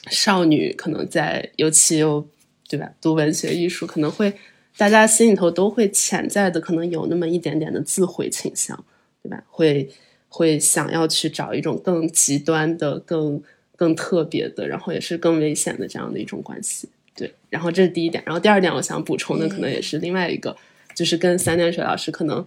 [0.09, 2.27] 少女可能在，尤其又
[2.69, 2.91] 对吧？
[3.01, 4.33] 读文学艺术，可能会
[4.77, 8.83] 大家心里头都会潜在的，可能有那么一点点的自毁倾向，
[9.21, 9.43] 对吧？
[9.49, 9.89] 会。
[10.29, 13.41] 会想要去找一种更极端的、更
[13.77, 16.89] 更特别的，然后也是更危险的这样的一种关系。
[17.15, 18.21] 对，然后这是第一点。
[18.25, 20.55] 然后第二点，我想补充的可能也是另外一个，
[20.93, 22.45] 就是跟三点水老师可能，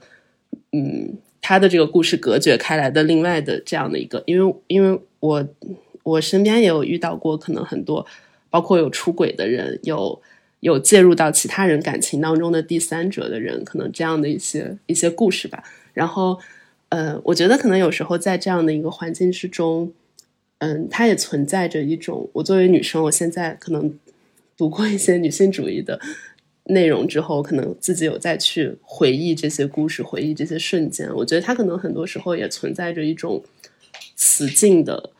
[0.73, 5.49] 嗯，他的这个故事隔绝开来的另外的这样的一个，因为因为我
[6.03, 8.07] 我身边也有遇到过，可能很多
[8.51, 10.21] 包括有出轨的人，有
[10.61, 15.65] 有介入到其他人感情当中的第三者的人，可能这样的一些一些故事吧。
[15.95, 16.39] 然后。
[16.91, 19.93] 呃，我觉得可能有时候在这样的一个环境之中，
[20.59, 23.97] 嗯，它也存在着一种，我作为女生，我现在可能
[24.57, 26.01] 读过一些女性主义的
[26.71, 33.43] 内容之后，可能自己有再去回忆这些故事，回忆这些瞬间，我觉得他可能很多时候也存在着一种
[34.17, 35.11] 雌竞的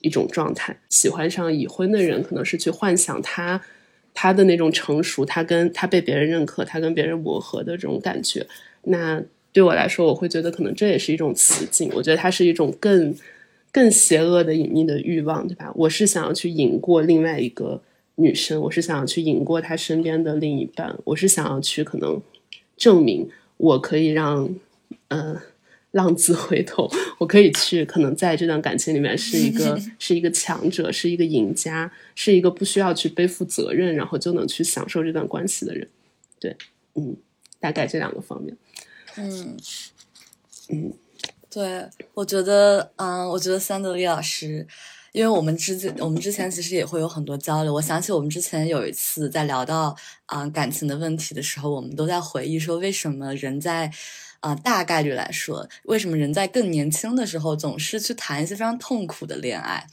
[0.00, 0.80] 一种状态。
[0.88, 3.60] 喜欢上已婚的人，可能是去幻想他
[4.14, 8.46] 他的那种成熟，他跟他被别人认可，他跟别人磨合的这种感觉，
[8.84, 9.22] 那。
[9.52, 11.90] 对我来说，我会觉得可能这也是一种雌竞。
[11.92, 13.12] 我觉得它是一种更
[13.72, 15.72] 更邪恶的隐秘的欲望，对吧？
[15.74, 17.82] 我是想要去赢过另外一个
[18.20, 22.20] 女生，我是想要去赢过她身边的另一半，我是想要去可能
[22.76, 24.54] 证明我可以让
[25.08, 25.36] 嗯
[25.92, 35.88] 浪子回头，我可以去可能在这段感情里面是一个 是一个强者，是一个赢家，是一个不需要去背负责任，然后就能去享受这段关系的人。
[36.38, 36.56] 对，
[36.94, 37.16] 嗯，
[37.58, 38.56] 大概这两个方面。
[39.16, 39.56] 嗯，
[40.68, 40.92] 嗯，
[41.50, 44.66] 对，我觉得，嗯，我觉得三德利老师，
[45.12, 47.74] 因为我们之间，我们之前其实也会有很多交流。
[47.74, 49.96] 我想起我们之前有一次在聊到
[50.26, 53.90] 啊感情的问题的时候，我们都在回忆说，为什么人在
[54.40, 59.86] 啊大概率来说，为什么人在更年轻的时候总是去谈一些非常痛苦的恋爱。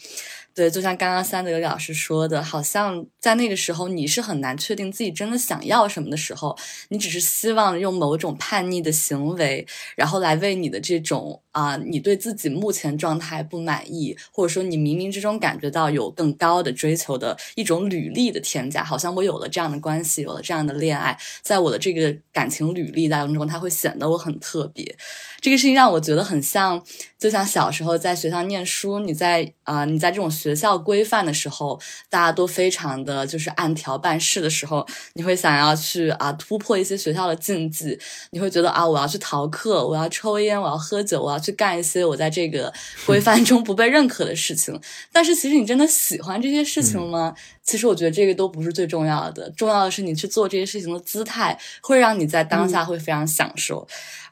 [0.54, 6.58] 对，就像刚刚三德老师说的，好像在那个时候你是很难确定自己真的想要什么的时候，
[6.90, 24.96] 你只是希望用某种叛逆的行为，然后来为你的这种啊，你对自己目前状态不满意，或者说你冥冥之中感觉到有更高的追求的一种履历的添加，好像我有了这样的关系，有了这样的恋爱，在我的这个感情履历当中，它会显得我很特别。
[25.42, 26.80] 这个事情让我觉得很像，
[27.18, 37.98] 就像小时候在学校念书，你在啊，你在这种学校规范的时候，大家都非常的就是按条办事的时候，你会想要去啊突破一些学校的禁忌，
[38.32, 42.72] 你会觉得啊我要去逃课，我要抽烟，我要喝酒，我要去干一些我在这个
[43.06, 44.80] 规范中不被认可的事情。
[45.12, 47.34] 但是其实你真的喜欢这些事情吗？
[47.64, 53.88] 其实我觉得这个都不是最重要的，重要的是你去做这些事情的姿态，会让你在当下会非常享受。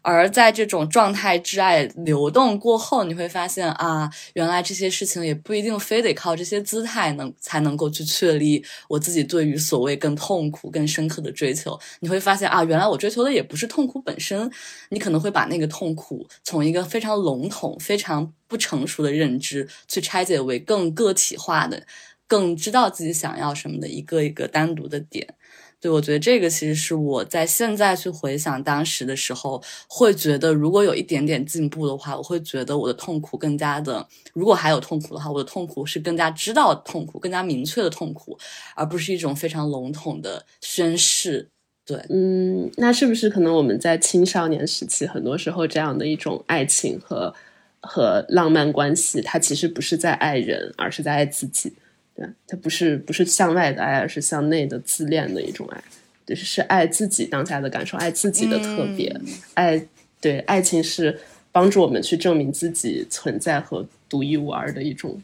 [0.07, 11.79] 而在这种状态之爱流动过后，你会发现啊，原来这些事情也不一定非得靠这些姿态能才能够去确立我自己对于所谓更痛苦、更深刻的追求。
[12.01, 14.47] 你会发现啊，原来我追求的也不是痛苦本身，
[14.89, 21.83] 你可能会把那个痛苦从一个非常笼统、非常不成熟的认知去拆解为更个体化的、
[22.27, 25.33] 更知道自己想要什么的一个一个单独的点。
[25.81, 38.37] 对，我觉得这个其实是我在现在去回想当时的时候，会觉得如果有一点点进步的话，我会觉得我的痛苦更加的，如果还有痛苦的话，我的痛苦是更加知道痛苦、更加明确的痛苦，
[38.75, 41.49] 而不是一种非常笼统的宣誓。
[41.85, 47.31] 对，嗯，那是不是可能我们在青少年时期，很多时候这样的一种爱情和
[47.79, 51.71] 和浪漫关系，它其实不是在爱人，而是在爱自己。
[52.15, 55.83] 对，它不是不是向外的爱，而是向内的自恋的一种爱，
[56.25, 59.13] 就是是爱自己当下的感受，爱自己的特别，
[59.53, 59.85] 爱
[60.21, 61.19] 对爱情是
[61.51, 65.21] 帮助我们去证明自己存在和独一无二的一种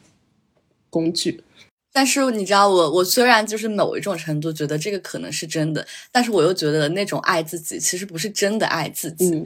[0.90, 1.42] 工具。
[1.94, 9.44] 但是你知道，我我虽然就是某一种程度觉得这个可能是真的，但是我又觉得那种爱自己其实不是真的爱自己，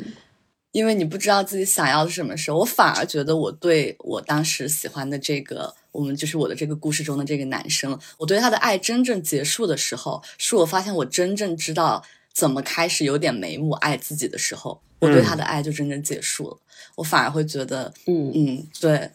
[0.76, 2.58] 因为你不知道自己想要的是什么时候。
[2.58, 5.74] 我反而觉得我对我当时喜欢的这个。
[5.94, 16.58] 我们就是我的这个故事中的这个男生，我对他的爱真正结束的时候，是我发现我真正知道怎么开始有点眉目爱自己的时候，我对他的爱就真正结束了。
[16.96, 19.10] 我反而会觉得，嗯嗯，对，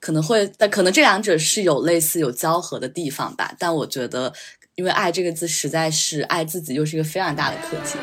[0.00, 3.54] 可能会，但可能这两者是有类似有交合的地方吧。
[3.56, 4.32] 但我觉得，
[4.74, 7.96] 因为爱这个字实在是爱自己，又是一个非常大的课题。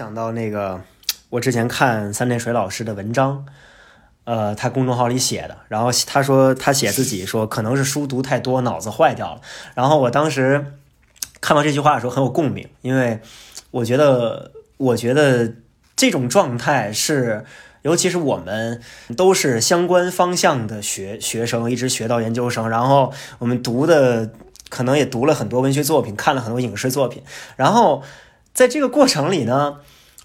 [0.00, 0.80] 想到那个，
[1.28, 3.44] 我之前看三点水老师的文章，
[4.24, 9.42] 呃，他公众号里写的，然后他说他写自己说可能是书读太多，脑子坏掉了。
[9.74, 10.72] 然后我当时
[11.42, 13.20] 看到这句话的时候很有共鸣，因为
[13.72, 15.52] 我觉得，我觉得
[15.94, 17.44] 这种状态是，
[17.82, 18.80] 尤其是我们
[19.18, 24.30] 都是相关方向的学学生，一直学到研究生，然后我们读的
[24.70, 27.22] 可能也读了很多文学作品，看了很多影视作品，
[27.56, 28.02] 然后
[28.54, 29.76] 在这个过程里呢。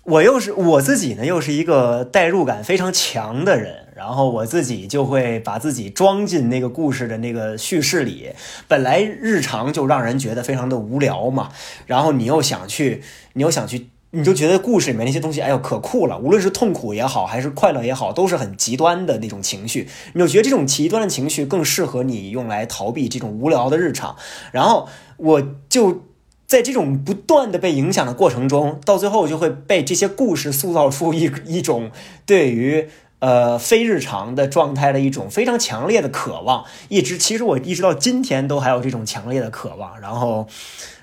[0.06, 8.30] 我又是我自己呢，又是一个代入感非常强的人，然后我自己就会把自己装进那个故事的那个叙事里。
[8.68, 11.50] 本来日常就让人觉得非常的无聊嘛，
[11.88, 13.02] 然后你又想去，
[13.34, 16.20] 你又想去，你就觉得故事里面那些东西，哎呦可酷了！
[16.20, 19.90] 无论是痛苦也好，还是快乐也好，都是很极端的那种情绪。
[20.14, 24.16] 你就觉得这种极端的情绪更适合你用来逃避这种无聊的日常。
[24.52, 24.88] 然后
[25.18, 26.04] 我就。
[26.48, 31.90] 在这种不断的被影响的过程中，到最后就会被这些故事塑造出一一种
[32.26, 36.64] 对于呃非日常的状态的一种非常强烈的渴望。
[36.90, 40.00] 一直其实我一直到今天都还有这种强烈的渴望。
[40.00, 40.48] 然后，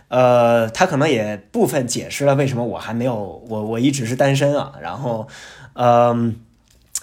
[0.07, 4.75] 呃，他可能也部分解释了为什么我还没有我我一直是单身啊。
[4.81, 5.27] 然后，
[5.75, 6.37] 嗯，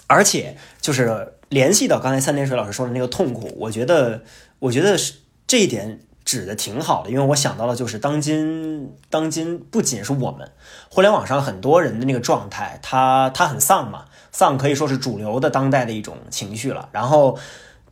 [0.06, 4.22] 而且就是联系到刚才三点水老师说的那个痛苦，我觉得
[4.60, 5.12] 我觉得是
[5.46, 6.00] 这一点。
[6.30, 10.48] 指的挺好的，因为我想到了，就是当今当今不仅是我们
[10.88, 16.88] 互联网上很多人的那个状态，他他很丧嘛，丧可以说是主流的当代的一种情绪了。
[16.92, 17.36] 然后，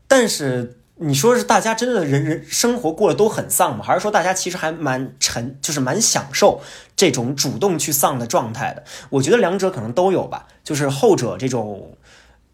[0.07, 3.85] 但是你说是大家真的人人生活过得都很丧吗？
[3.85, 6.61] 还是说大家其实还蛮沉，就是蛮享受
[6.95, 8.85] 这种主动去丧的状态的？
[9.11, 10.47] 我觉得两者可能都有吧。
[10.63, 11.97] 就是后者这种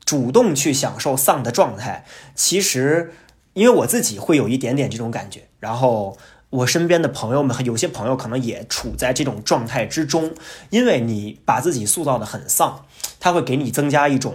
[0.06, 3.12] 主动去享受丧的状态，其实。
[3.54, 6.16] 因为我自己会有一点点这种感觉，然后
[6.50, 10.34] 我身边的朋友们，有些朋友可能也处在这种状态之中，
[10.70, 12.84] 因为你把自己塑造的很丧，
[13.18, 14.34] 它会给你增加一种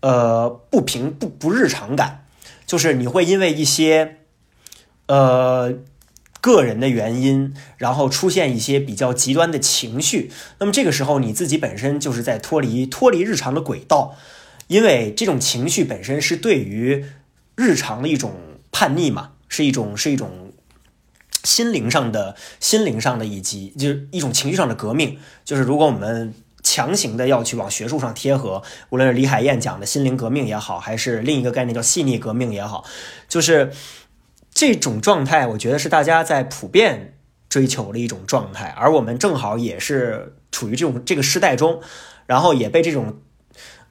[0.00, 2.26] 呃不平不不日常感，
[2.66, 4.18] 就是你会因为一些
[5.06, 5.74] 呃
[6.40, 14.16] 个人的原因，然后出现一些比较极端的情绪，那么这个时候你自己本身就是在脱离脱离日常的轨道，
[14.68, 17.04] 因为这种情绪本身是对于
[17.56, 18.34] 日常的一种
[18.78, 20.52] 叛逆嘛，是一种是一种
[21.44, 32.84] 心灵上的心灵上的以及就是一种情绪上的革命，就是如果我们强行的要去往学术上贴合，无论是李海燕讲的心灵革命也好，还是另一个概念叫细腻革命也好，
[33.30, 33.72] 就是
[34.52, 37.18] 这种状态，我觉得是大家在普遍
[37.48, 41.80] 追求的一种状态，而我们正好也是处于这种这个时代中，
[42.26, 43.22] 然后也被这种。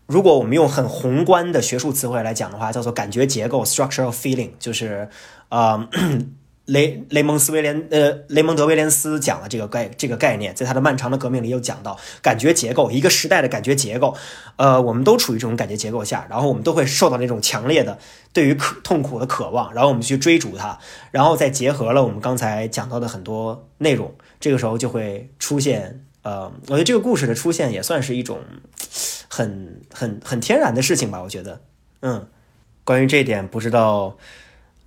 [0.08, 5.10] 如果我们用很宏观的学术词汇来讲的话，叫做感觉结构 （structure of feeling），就是，
[5.49, 5.88] 呃，
[6.66, 14.16] 雷雷蒙斯威廉呃雷蒙德威廉斯讲了这个概这个概念，在他的漫长的革命里有讲到感觉结构，一个时代的感觉结构。
[14.58, 17.97] 呃，我们都处于这种感觉结构下，然后我们都会受到那种强烈的
[18.34, 20.78] 对于渴痛苦的渴望，然后我们去追逐它，
[21.12, 26.01] 然后再结合了我们刚才讲到的很多内容，这个时候就会出现。
[26.24, 28.39] 呃，我觉得这个故事的出现也算是一种
[29.36, 31.21] 很很很天然的事情吧。
[31.21, 31.59] 我觉得，
[32.01, 32.25] 嗯，
[32.86, 34.15] 关于这一点，不知道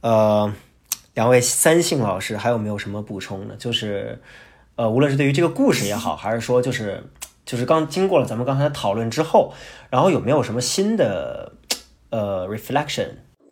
[0.00, 0.50] 呃，
[1.12, 3.54] 两位三姓老师还有没有什么补充呢？
[3.58, 4.22] 就是
[4.76, 7.04] 呃，无论是对于这个故事也好，还是说就是
[7.44, 9.52] 就是刚经过了咱们刚才的讨论之后，
[9.90, 11.52] 然后有没有什么新的
[12.08, 13.08] 呃 reflection？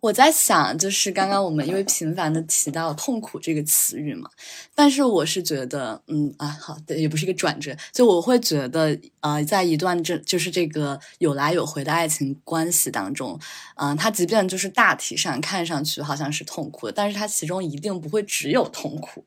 [0.07, 4.31] 我在想，就是刚刚我们因为频繁的提到“痛苦”这个词语嘛，
[4.73, 13.37] 但是我是觉得，嗯啊，好的，也不是一个转折，就我会觉得，呃，在一段这就是这个有来有回的爱情关系当中，
[13.75, 19.25] 嗯、它即便就是大体上看上去好像是痛苦的，但是它其中一定不会只有痛苦，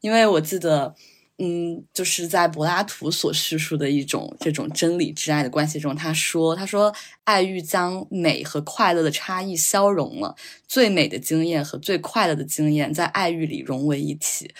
[0.00, 0.94] 因为我记得。
[1.38, 10.36] 嗯，就是在柏拉图所叙述的一种这种真理之爱的关系中，他说：“他说，爱欲将美和快乐的差异消融了，
[10.68, 14.54] 最美的经验和最快乐的经验在爱欲里融为一体，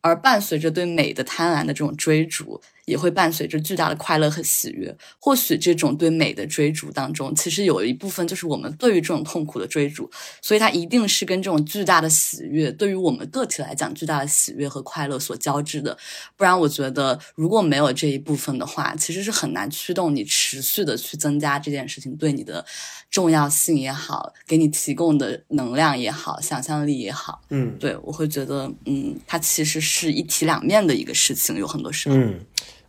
[0.00, 4.96] 而伴随着对美的贪婪的这种追逐，也会伴随着巨大的快乐和喜悦。
[5.20, 10.10] 或许这种对美的追逐当中，其实有一部分就是我们对于这种痛苦的追逐，
[10.40, 15.96] 所以它一定是跟这种巨大的喜悦，对于我们个体来讲，巨大的喜悦和快乐所交织的。
[16.36, 22.64] 不然，我觉得如果没有这一部分的话，其实是很难驱动你持续的去增加这件事情对你的
[23.10, 27.42] 重要性也好，给你提供的能量也好，想象力也好。
[27.50, 32.14] 嗯对我会觉得，嗯，它其实是一体两面的一个事情，有很多时候。
[32.16, 32.40] 嗯，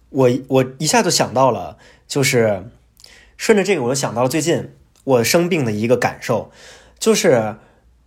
[0.10, 2.66] 我我一下就想到了，就是
[3.38, 6.52] 顺着这个，我就想到了最近我生病的一个感受，
[6.98, 7.56] 就是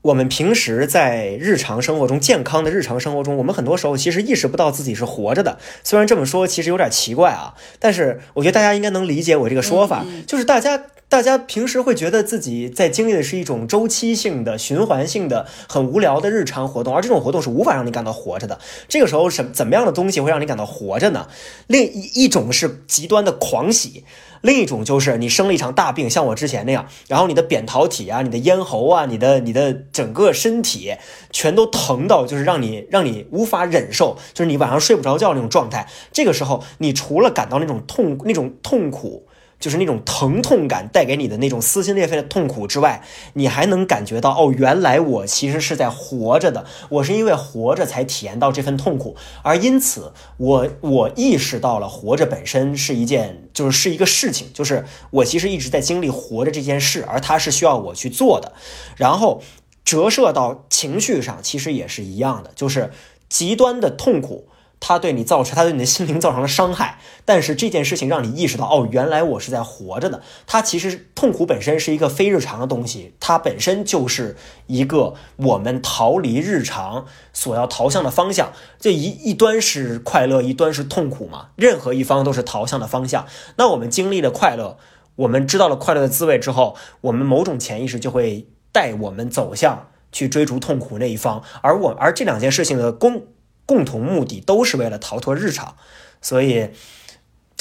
[0.02, 5.58] 我们平时在日常生活中，健康的日常生活中，我们很多时候其实意识不到自己是活着的。
[5.84, 10.84] 虽然这么说其实有点奇怪啊，但是我觉得大家应该能理解我这个说法，就是大家。
[11.12, 18.58] 大家平时会觉得自己在经历的是一种周期性的、循环性的、很无聊的日常活动，而这种活动是无法让你感到活着的。
[18.88, 21.28] 这个时候，什怎么样的东西会让你感到活着呢？
[21.66, 24.04] 另一一种是极端的狂喜，
[24.42, 30.94] 另一种就是你生了一场大病，像我之前那样，然后你的扁桃体啊、你的咽喉啊、你的你的整个身体
[31.30, 35.88] 全都疼到，就是让你让你无法忍受，就是你晚上睡不着觉那种状态。
[36.12, 39.26] 这个时候，你除了感到那种痛、那种痛苦。
[39.62, 43.00] 就是那种疼痛感带给你的那种撕心裂肺的痛苦之外，
[43.34, 58.52] 你还能感觉到哦，原来我其实是在活着的，我是因为活着才体验到这份痛苦，而因此我我意识到了活着本身是一件就是是一个事情，就是我其实一直在经历活着这件事，而它是需要我去做的，
[58.96, 59.40] 然后
[59.84, 62.90] 折射到情绪上，其实也是一样的，就是
[63.28, 64.48] 极端的痛苦。
[64.84, 70.20] 它对你造成，它对你的心灵造成了伤害， 但是这件事情让你意识到，哦，原来我是在活着的。
[70.44, 78.52] 它其实痛苦本身是一个非日常的东西，它本身就是一个我们逃离日常所要逃向的方向。
[78.80, 83.24] 这一一端是快乐，一端是痛苦嘛，任何一方都是逃向的方向。
[83.54, 84.76] 那我们经历了快乐，
[85.14, 93.22] 我们知道了快乐的滋味之后，我们某种潜意识就会带我们走向去追逐痛苦那一方，而我而这两件事情的功。
[93.66, 95.76] 共同目的都是为了逃脱日常，
[96.20, 96.70] 所以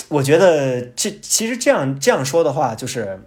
[0.09, 3.23] 我觉得这其实这样这样说的话，就是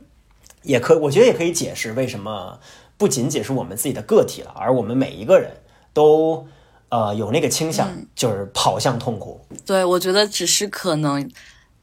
[0.62, 2.58] 也可，我觉得也可以解释为什么
[2.96, 5.50] 不仅仅是我们自己的个体了，而我们每一个人
[5.92, 6.46] 都
[6.88, 9.44] 呃有那个倾向，就是跑向痛苦。
[9.64, 11.30] 对，我觉得只是可能。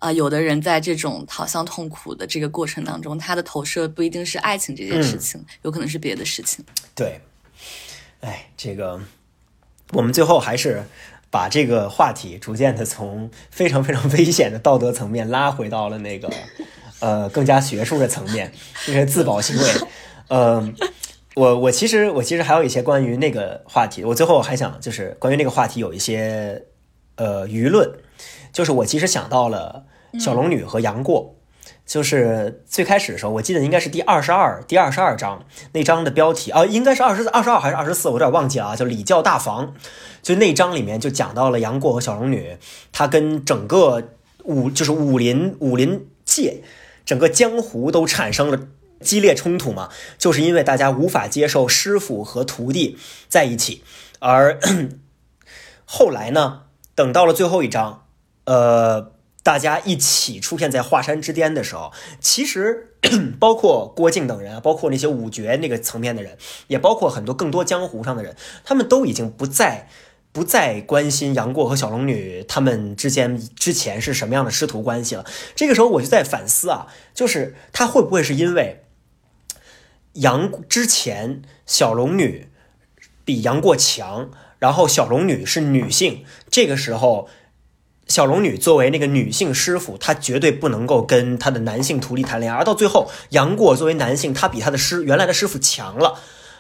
[0.01, 6.65] 啊，有的人在这种逃向痛苦的这个过程当中，他的投射不一定是爱情这件事情，有可能是别的事情。
[6.95, 7.21] 对，
[8.21, 8.99] 哎，这个
[9.93, 10.83] 我们最后还是
[11.29, 16.29] 把这个话题逐渐的从非常非常危险的道德层面拉回到了那个
[16.99, 18.51] 呃更加学术的层面，
[18.85, 19.63] 这是自保行为。
[20.29, 20.73] 嗯，
[21.35, 26.63] 我我其实我其实还有一些关于那个话题，我最后还想就是关于那个话题有一些
[27.15, 27.91] 呃舆论，
[28.53, 29.85] 就是我其实想到了
[30.19, 31.35] 小龙女和杨过。
[31.91, 38.75] 就是最开始的时候，我记得应该是第二十二、第二十二章那章的标题啊，应该是二十二十二还是二十四，我有点忘记了啊。
[38.77, 39.73] 叫礼教大房，
[40.21, 42.57] 就那章里面就讲到了杨过和小龙女，
[42.93, 44.13] 他跟整个
[44.45, 46.63] 武就是武林武林界
[47.03, 48.57] 整个江湖都产生了
[49.01, 53.83] 激烈冲突嘛，就是因为大家无法接受师傅和徒弟在一起，
[54.19, 54.57] 而
[55.83, 56.61] 后来呢，
[56.95, 58.05] 等到了最后一章，
[58.45, 59.11] 呃。
[59.43, 62.93] 大家一起出现在华山之巅的时候，其实
[63.39, 66.37] 包括郭靖等人啊，包括那些五绝那个层面的人，
[66.67, 69.87] 也包括很多更多江湖上的人，他们都已经不再
[70.31, 75.25] 不再关心杨过和小龙女他们之间之前是什么样的师徒关系了。
[75.55, 76.85] 这个时候我就在反思啊，
[77.15, 78.83] 就是他会不会是因为
[80.13, 82.47] 杨之前小龙女
[83.25, 84.29] 比杨过强，
[84.59, 87.27] 然后小龙女是女性，这个时候。
[88.11, 92.57] 小龙女作为那个女性师傅，她绝对不能够跟她的男性徒弟谈恋爱。
[92.57, 96.19] 而到最后，杨过作为男性，他比他的师原来的师傅强了，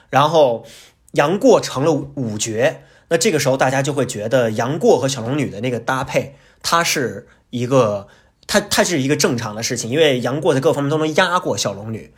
[0.09, 0.65] 然后
[1.11, 2.83] 杨过成了五绝。
[3.09, 8.07] 那这个时候，大家就会觉得杨过和小龙女的那个搭配，它是一个，
[8.47, 12.13] 它它是一个正常的事情，因为杨过在各方面都能压过小龙女。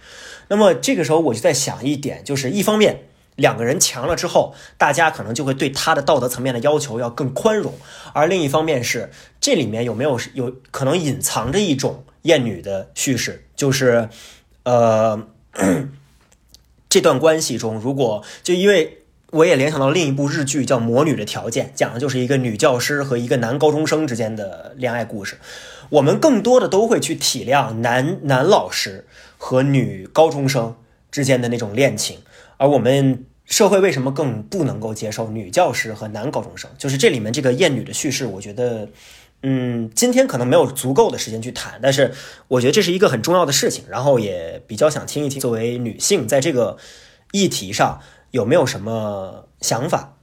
[0.50, 3.08] 那么这个时候，我就在想一点，就是一方面。
[3.36, 7.74] 两个人强了之后，大家可能就会对他的道德层面的要求要更宽容，
[8.14, 9.12] 而另一方面是
[9.42, 14.10] 这里面有没有有可能隐藏着一种厌女的叙事，就是，
[14.64, 15.28] 呃，
[16.88, 19.00] 这段关系中，如果就因为
[19.32, 25.40] 我也联想到另一部日剧叫《魔女的条件》，讲的就是一个女教师和一个男高中生之间的恋爱故事，
[25.90, 29.08] 我们更多的都会去体谅男男老师
[29.40, 30.76] 和女高中生
[31.10, 32.20] 之间的那种恋情。
[32.58, 36.70] 而我们社会为什么更不能够接受女教师和男高中生？
[36.78, 38.88] 就是这里面这个厌女的叙事，我觉得，
[39.42, 42.14] 嗯，今天可能没有足够的时间去谈，但是
[42.48, 46.78] 我觉得这是一个很重要的事情，然后也比较想听一听，作为女性在这个
[47.34, 48.00] 议题上
[48.32, 50.18] 有没有什么想法？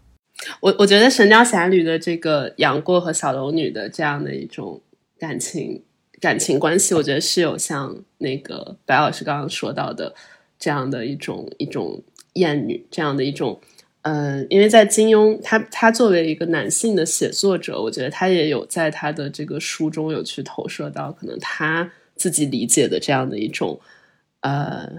[0.61, 4.81] 我我觉得《神雕侠侣》的这个杨过和小龙女的这样的一种
[5.19, 5.85] 感情
[6.19, 10.15] 感情关系，我觉得是有像那个白老师刚刚说到的
[10.59, 12.03] 这样的一种一种。
[12.35, 13.61] 艳女这样的一种，
[14.03, 23.79] 嗯，因为在金庸，他他作为一个男性的写作者，我觉得他也有在他的这个书中有去投射到可能他自己理解的这样的一种，
[24.41, 24.91] 呃，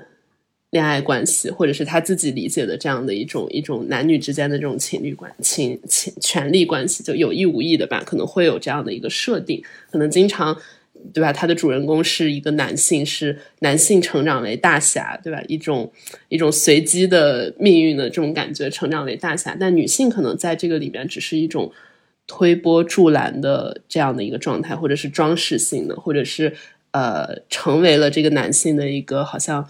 [0.71, 10.57] 恋爱关系，或者是他自己理解的这样的一种一种男女之间的这种情侣关情情权力关系，就有意无意的吧，可能会有这样的一个设定，可能经常。
[11.13, 11.33] 对吧？
[11.33, 15.41] 他的主人公是一个男性，是男性成长为大侠，对吧？
[15.47, 15.91] 一种
[16.29, 19.57] 一种随机的命运的这种感觉，成长为大侠。
[19.59, 21.71] 但女性可能在这个里面只是一种
[22.27, 26.53] 推波助澜的这样的一个状态，或者是装饰性的，或者是
[26.91, 29.67] 呃，成为了这个男性的一个好像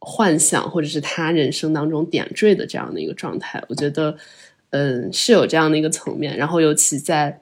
[0.00, 3.62] 幻想，或者是他人生当中点缀的这样的一个状态。
[3.68, 4.16] 我觉得，
[4.70, 6.36] 嗯，是有这样的一个层面。
[6.36, 7.40] 然后，尤其在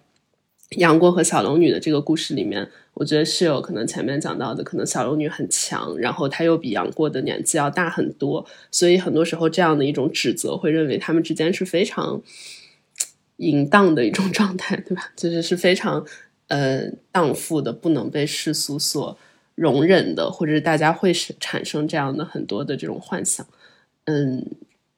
[0.77, 2.69] 杨过和小龙女的这个故事里面。
[2.95, 12.21] 我觉得是有可能前面讲到的，可能小龙女很强，然后她又比杨过的年纪要大很多，所以很多时候这样的一种指责，会认为他们之间是非常
[13.39, 15.11] 淫荡的一种状态， 对吧？
[15.17, 16.05] 就是是非常
[16.49, 19.17] 呃荡妇的，不能被世俗所
[19.55, 23.45] 容忍的，或者是大家会是产生这样的很多的这种幻想。
[24.05, 24.45] 嗯，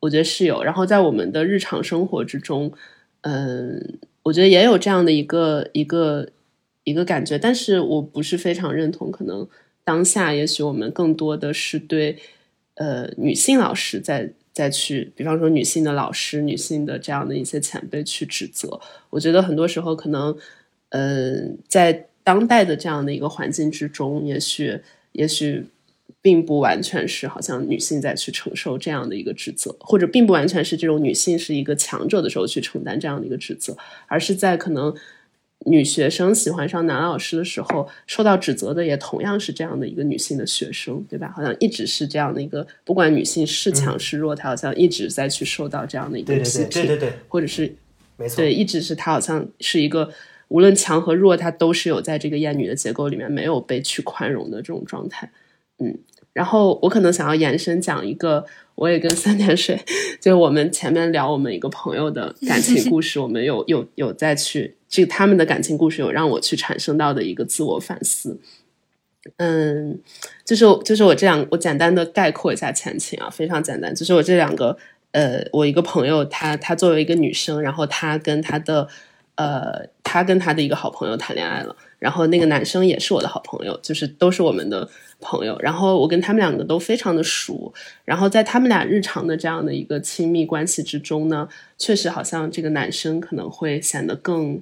[0.01, 0.65] 我觉得是有。
[0.65, 2.73] 然后在我们的日常生活之中，
[3.21, 6.29] 嗯，我觉得也有这样的一个一个。
[6.85, 9.11] 一个感觉，但是我不是非常认同。
[9.11, 9.49] 可能
[9.83, 12.19] 当下，也许我们更多的是对
[12.75, 18.79] 呃女性老师在在去，比方说女性的老师、女性的这样的一些前辈去指责。
[19.09, 20.37] 我觉得很多时候，可能
[20.91, 24.79] 嗯，在当代的这样的一个环境之中，也许
[25.13, 25.65] 也许
[26.21, 33.75] 并不完全是好像女性在去承受这样的一个指责，或者并不完全是这种女性是一个强者的时候去承担这样的一个指责，
[34.07, 34.95] 而是在可能。
[35.67, 41.33] 女学生喜欢上男老师的时候，受到指责的也同样是这样的一个女性的学生，对吧？
[41.35, 47.75] 好像一直是这样的一个，不管女性是强是弱，她好像一直在去受到这样的一个批评，对对对，或者是
[48.17, 50.11] 没错，对，一直是她好像是一个，
[50.49, 55.31] 无论强和弱，她都是有在这个厌女的结构里面没有被去宽容的这种状态。
[55.79, 55.99] 嗯，
[56.35, 59.81] 然后我可能想要延伸讲一个，我也跟三点水，
[60.21, 68.39] 就是我们前面聊我们一个朋友的感情故事，我们有有有再去这他们的感情故事，有让我去产生到的一个自我反思。
[69.39, 69.99] 嗯，
[70.45, 74.77] 就是就是我这两，我简单的概括一下前情啊，非常简单，就是我这两个，
[75.13, 78.87] 呃，我一个朋友，她她作为一个女生，然后她跟她的，
[79.37, 81.75] 呃，她跟她的一个好朋友谈恋爱了，
[82.05, 84.87] 然后那个男生也是我的好朋友，就是都是我们的
[85.21, 87.73] 朋友，然后我跟他们两个都非常的熟，
[88.05, 91.49] 然后在他们俩日常的这样的一个亲密关系之中呢，
[91.79, 94.61] 确实好像这个男生可能会显得更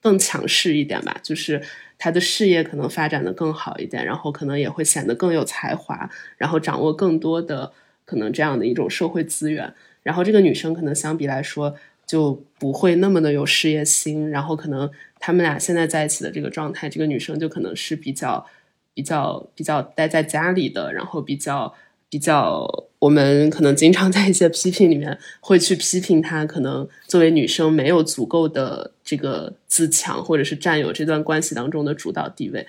[0.00, 1.60] 更强势一点吧，就是。
[1.98, 7.72] 他的事业可能发展的更好一点，然后可能也会显得更有才华，然后掌握更多的
[8.04, 9.72] 可能这样的一种社会资源。
[10.02, 11.74] 然后这个女生可能相比来说
[12.06, 14.90] 就不会那么的有事业心，然后可能
[15.26, 18.46] 他们俩现在在一起的这个状态，这个女生就可能是比较
[18.94, 21.74] 比较比较待在家里的，然后比较。
[22.08, 22.64] 比较，
[23.00, 32.64] 我们可能经常在一些批评里面会去批评她，可能作为女生没有足够的这个自强，或者是占有这段关系当中的主导地位。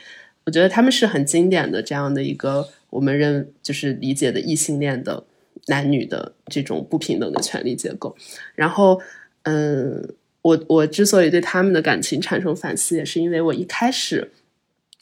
[0.45, 5.23] 我觉得他们是很经典的这样的一个我们认就是理解的异性恋的
[5.67, 8.17] 男女的这种不平等的权利结构。
[8.55, 8.99] 然后，
[9.43, 10.15] 嗯，
[10.47, 14.31] 我我之所以对他们的感情产生反思，也是因为我一开始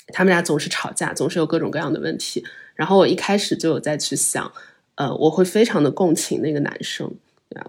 [0.08, 2.44] 他们俩总是吵架，总是有各种各样的问题。
[2.74, 4.52] 然后我一开始就有在去想，
[4.96, 7.10] 呃，我会非常的共情那个男生，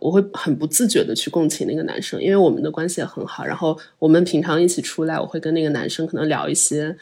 [0.01, 3.45] 我会很不自觉的去共情那个男生，因为我们的关系也很好。
[3.45, 6.97] 然后我们平常一起出来，我会跟那个男生可能聊一些，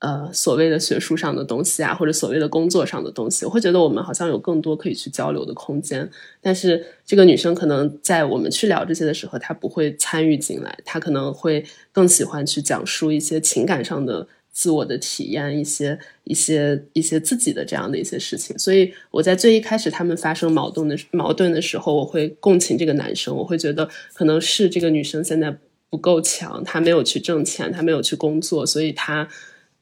[0.00, 3.44] 呃，所谓的学术上的东西啊，或者所谓的工作上的东西。
[3.44, 6.08] 我会觉得我们好像有更多可以去交流的空间。
[6.40, 14.28] 但是这个女生可能在我们去聊这些的时候，她不会参与进来，她可能会更喜欢去讲述一些情感上的。
[14.50, 25.56] 自我的体验，一些一些一些自己的这样的一些事情，所以我在最一开始他们发生矛盾的矛盾的时候，我会共情这个男生，我会觉得可能是这个女生现在
[25.88, 29.28] 不够强，她没有去挣钱，她没有去工作，所以她，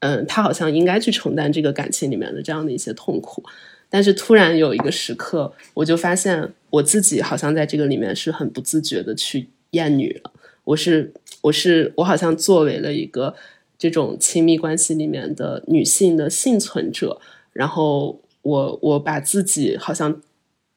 [0.07, 3.43] 嗯，他好像应该去承担这个感情里面的这样的一些痛苦。
[3.91, 10.31] 但是突然有一个时刻，我就发现我自己好像在这个里面是很不自觉的去厌女了。
[10.65, 13.35] 我是我是我好像作为了一个。
[13.79, 17.21] 这种亲密关系里面的女性的幸存者，
[17.53, 20.19] 然后我我把自己好像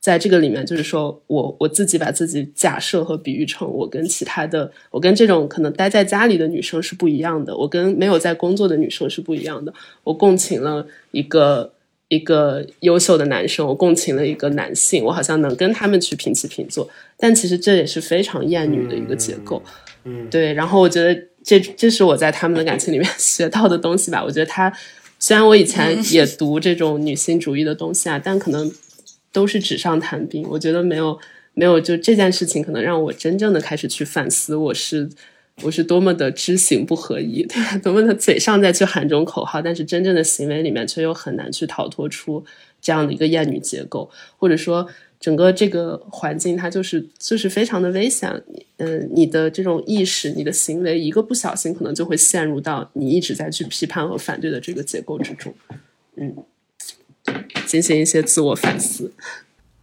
[0.09, 9.71] 在这个里面，就是说我我自己把自己假设和比喻成我跟其他的，我跟这种可能待在家里的女生是不一样的，我跟没有在工作的女生是不一样的。
[10.03, 11.71] 我共情了一个
[12.07, 19.61] 一个优秀的男生，我共情了一个男性，我好像能跟他们去平起平坐，但其实这也是非常厌女的一个结构。
[20.05, 20.53] 嗯，对。
[20.53, 21.29] 然后我觉得。
[21.41, 24.21] 这这是我在他们的感情里面 学到的东西吧。
[24.21, 24.71] 我觉得他
[25.17, 28.69] 虽然我以前 也读这种女性主义的东西啊，但可能
[29.31, 30.47] 都是纸上谈兵。
[30.49, 31.19] 我觉得没有
[31.53, 35.09] 没有，就这件事情可能让我真正的开始去反思，我是
[35.63, 37.77] 我是多么的知行不合一，对吧？
[37.83, 42.43] 多么的嘴上在去喊这种口号，但是真正的行为里面却又很难去逃脱出
[42.81, 44.87] 这样的一个厌女结构，或者说。
[45.21, 48.31] 整个这个环境，它就是就是非常的危险。
[48.77, 55.53] 嗯，你的这种意识，你的行为，一个不小心，可能就会陷入到你一直在去批判和反对的这个结构之中。
[56.15, 56.33] 嗯，
[57.65, 59.13] 进行一些自我反思。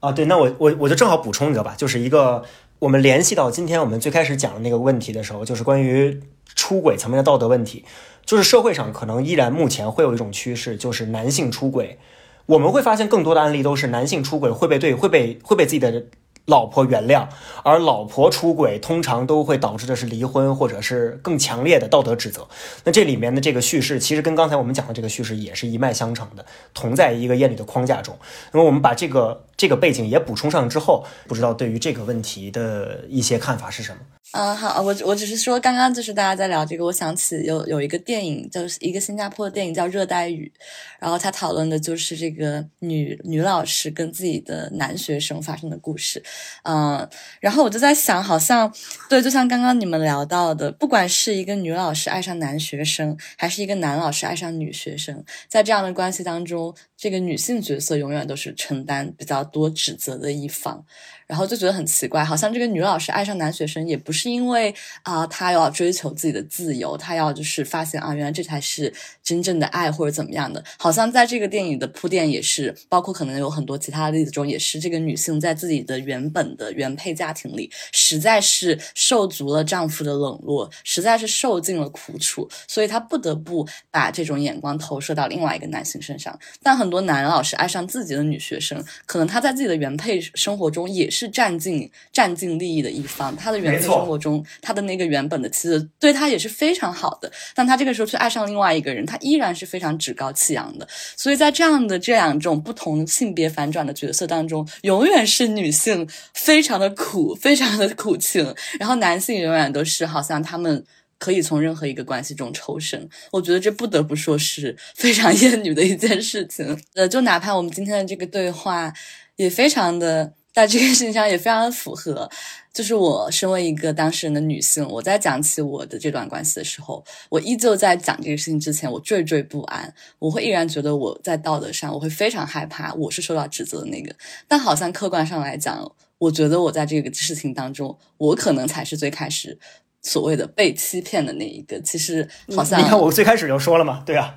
[0.00, 2.44] 啊，对，那我我我就正好补充一个吧，就是一个
[2.78, 6.20] 我们联系到今天我们最开始讲的那个问题的时候，就是关于
[6.54, 7.84] 出轨层面的道德问题，
[8.24, 11.98] 就是社会上可能依然目前会有一种趋势，就是男性出轨。
[12.46, 16.04] 我们会发现更多的案例都是男性出轨会被对会被会被自己的
[16.46, 17.26] 老婆原谅，
[17.62, 22.46] 而老婆出轨通常都会导致的是离婚或者是更强烈的道德指责。
[22.84, 28.16] 那这里面的这个叙事其实跟刚才我们讲的这个叙事也是一脉相承的，同在一个艳女的框架中。
[28.52, 33.98] 那么我们把这个这个背景也补充上之后，不知道对于这个问题的一些看法是什么？
[34.32, 40.52] 嗯，好，我我只是说，刚刚就是大家在聊这个，我想起有有一个电影，就是一个新加坡的电影叫《热带雨》，
[41.00, 46.22] 然后他讨论的就是这个女女老师跟自己的男学生发生的故事，
[46.64, 47.08] 嗯，
[47.40, 48.70] 然后我就在想，好像
[49.08, 60.84] 对，就像刚刚你们聊到的，不管是一个女老师爱上男学生，还是一个男老师爱上女学生，在这样的关系当中，这个女性角色永远都是承担比较多指责的一方。
[61.26, 70.62] 然后就觉得很奇怪，好像这个女老师爱上男学生也不是因为啊，她要追求自己的自由，她要就是发现啊，原来这才是真正的爱或者怎么样的。
[70.78, 86.38] 好像在这个电影的铺垫也是，包括可能有很多其他的例子中，也是这个女性在自己的原本的原配家庭里，实在是受足了丈夫的冷落，实在是受尽了苦楚，所以她不得不把这种眼光投射到另外一个男性身上。
[86.62, 93.34] 但很多男老师爱上自己的女学生，可能他在自己的原配生活中也是占尽占尽利益的一方。
[93.36, 100.86] 他的原配生活中，他的那个原本的妻子对他也是非常好的，但他这个时候却爱上另外一个人，他依然是非常趾高气扬的。
[101.16, 110.84] 所以在这样的这两种不同性别反转的角色当中，永远是女性非常的苦，非常的苦情，然后男性永远都是好像他们。
[111.18, 116.78] 可以从任何一个关系中抽身，我觉得这不得不说是非常厌女的一件事情。
[116.92, 118.92] 呃，就哪怕我们今天的这个对话，
[119.36, 122.30] 也非常的在这个事情上也非常的符合。
[122.72, 134.14] 就是我身为一个当事人的女性，我在讲起我的这段关系的时候，我依旧在讲这个事情之前，我惴惴不安，我会依然觉得我在道德上，我会非常害怕，我是受到指责的那个。
[134.48, 139.58] 但好像客观上来讲，我觉得我在这个事情当中，我可能才是最开始。
[140.02, 144.36] 所谓的被欺骗的那一个，其实好像你看，我最开始就说了嘛，对啊，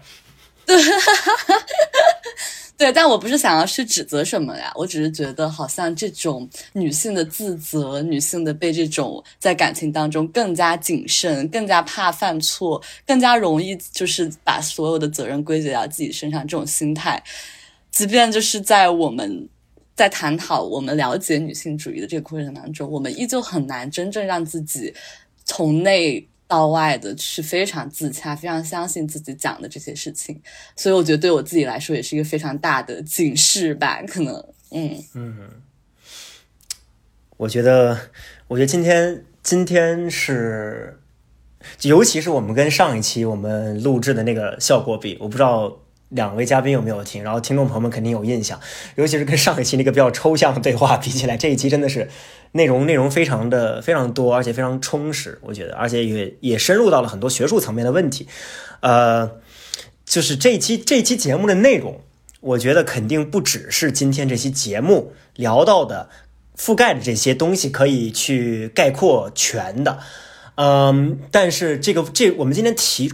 [0.66, 0.76] 对，
[2.80, 17.22] 对，但我不是想要去指责什么呀，我只是觉得好像这种女性的自责，女性的被这种在感情当中更加谨慎、更加怕犯错、更加容易就是把所有的责任归结到自己身上这种心态，
[17.92, 19.50] 即便就是在我们
[19.94, 24.94] 在探讨我们了解女性主义的这个过程当中，我们依旧很难真正让自己。
[25.52, 30.42] 从内到外的是非常自洽，非常相信自己讲的这些事情，
[30.76, 34.02] 所以我觉得对我自己来说也是一个非常大的警示吧。
[34.08, 34.34] 可能，
[34.72, 35.36] 嗯嗯，
[37.38, 38.10] 我觉得，
[38.48, 41.00] 我觉得今天今天是，
[41.84, 45.80] 尤其是我们跟上一期我们录制的那个效果比，我不知道。
[46.10, 47.24] 两位嘉宾有没有听？
[47.24, 48.60] 然后听众朋友们肯定有印象，
[48.96, 52.10] 尤其是跟上一期那个比较抽象的对话比起来，这一期真的是
[52.54, 55.38] 内容内容非常的非常多，而且非常充实。
[55.44, 58.28] 我觉得，而且也也深入到了很多学术层面的问题。
[58.80, 59.30] 呃，
[60.04, 62.02] 就是这一期这一期节目的内容，
[62.42, 66.10] 我觉得肯定不只是今天这期节目聊到的
[66.58, 70.00] 覆盖的这些东西可以去概括全的。
[70.56, 73.12] 嗯，但是这个这我们今天提。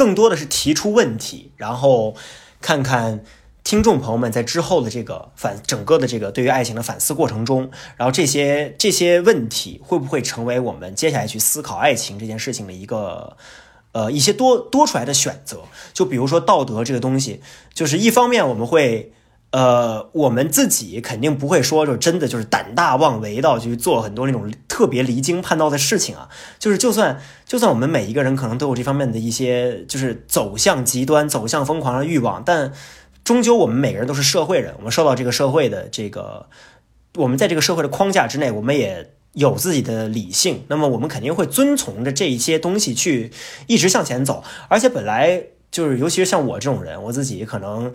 [0.00, 2.16] 更多的是提出问题，然后
[2.62, 3.22] 看看
[3.62, 13.36] 听众朋友们在之后的这个反整个的这个对于爱情的反思过程中，然后这些这些问题会不会成为我们接下来去思考爱情这件事情的一个
[13.92, 15.64] 呃一些多多出来的选择？
[15.92, 17.42] 就比如说道德这个东西，
[17.74, 19.12] 就是一方面我们会。
[19.52, 26.28] 呃，我们自己肯定不会说，就真的就是胆大妄为到去做很多那种特别离经叛道的事情啊。
[26.60, 32.72] 就是就算就算我们每一个人可能都有这方面的一些，就是走向极端、走向疯狂的欲望，但
[33.24, 36.46] 终究我们每个人都是社会人，我们受到这个社会的这个，
[37.16, 40.62] 我们在这个社会的框架之内，我们也有自己的理性。
[40.68, 43.32] 那么我们肯定会遵从着这一些东西去
[43.66, 44.44] 一直向前走。
[44.68, 45.42] 而且本来
[45.72, 47.92] 就是，尤其是像我这种人，我自己可能。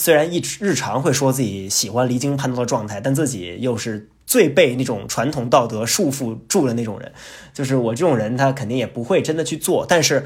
[0.00, 7.12] 虽然一日常会说自己喜欢离经叛道的状态，但自己又是最被那种传统道德束缚住的那种人。
[7.52, 10.24] 就是我这种人，他肯定也不会真的去做，但是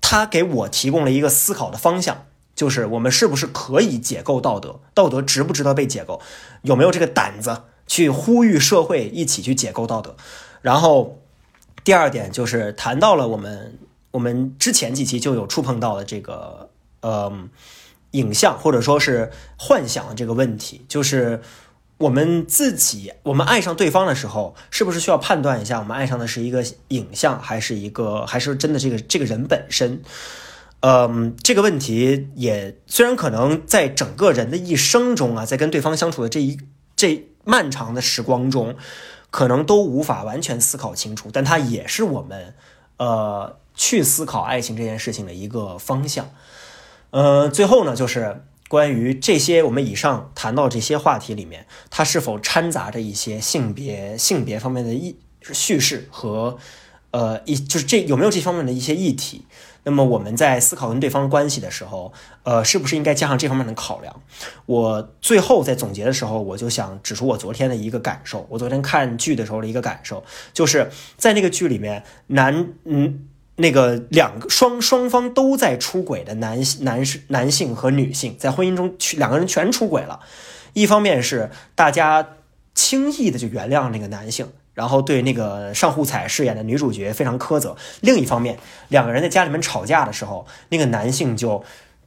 [0.00, 2.26] 他给我提供了一个思考的方向，
[2.56, 4.80] 就是我们是不是可以解构道德？
[4.92, 6.20] 道德值不值得被解构？
[6.62, 10.16] 有没有这个胆子去呼吁社会一起去解构道德？
[10.62, 11.22] 然后
[11.84, 13.78] 第二点就是谈到了我们
[14.10, 16.70] 我们之前几期就有触碰到的这个，
[17.02, 17.48] 嗯。
[18.12, 21.40] 影像或者说是幻想这个问题，就是
[21.98, 30.02] 我们自己，我们爱上对方的时候，是不是需要判断一下，我们爱上的是一个影像，还是一个，还是真的这个这个人本身？
[30.80, 36.58] 嗯，这个问题也虽然可能在整个人的一生中啊，在跟对方相处的这一
[36.96, 38.74] 这漫长的时光中，
[39.30, 42.54] 可能都无法完全思考清楚，但它也是我们
[42.96, 46.30] 呃去思考爱情这件事情的一个方向。
[47.10, 55.18] 呃，最后呢，就是关于这些我们以上谈到这些话题里面，它是否掺杂着一些性别、性别方面的议
[55.52, 56.56] 叙事和
[57.10, 59.44] 呃一就是这有没有这方面的一些议题？
[59.82, 64.22] 那么我们在思考跟对方关系的时候，呃，是不是应该加上这方面的考量？
[64.66, 68.46] 我最后在总结的时候，我就想指出我昨天的一个感受。
[68.50, 73.26] 我昨天看剧的时候的一个感受，就是在那个剧里面，男嗯。
[73.60, 80.20] 那个两个双双方都在出轨的男男士男性和女性，在婚姻中两个人全出轨了。
[80.72, 82.26] 一方面是大家
[82.74, 87.76] 轻易的就原谅那个男性，然后对那个上户彩饰演的女主角非常苛责。
[88.00, 88.58] 另一方面，
[88.88, 91.62] 两个人在家里面吵架的时候，那个男性就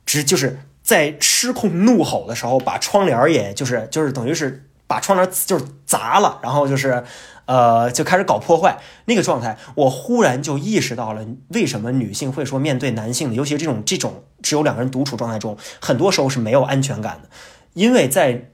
[0.05, 7.03] 直就是在失控怒吼的时候，把窗帘也就是就是等于是把窗帘就是砸了，然后就是
[7.45, 9.57] 呃就开始搞破坏那个状态。
[9.73, 17.29] 我忽然就意识到了，为什么女性会说面对男性的，尤其是这种这种只有两个人独处状态中，很多时候是没有安全感的，
[17.73, 18.49] 因为在。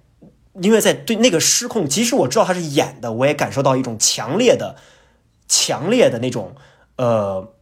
[0.61, 4.75] 因为在对那个失控，即使我知道他是演的，我也感受到一种强烈的、
[5.47, 6.55] 强烈的那种
[6.97, 7.53] 呃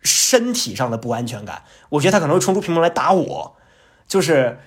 [0.00, 1.62] 身体上的不安全感。
[1.88, 3.56] 我觉得他可能会冲出屏幕来打我。
[4.06, 4.58] 就是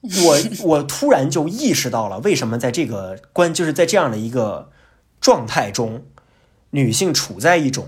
[0.00, 4.70] 我，我突然就意识到了，为什么在这个关，就是在这样的一个
[5.20, 6.04] 状态中，
[6.70, 7.86] 女性处在一种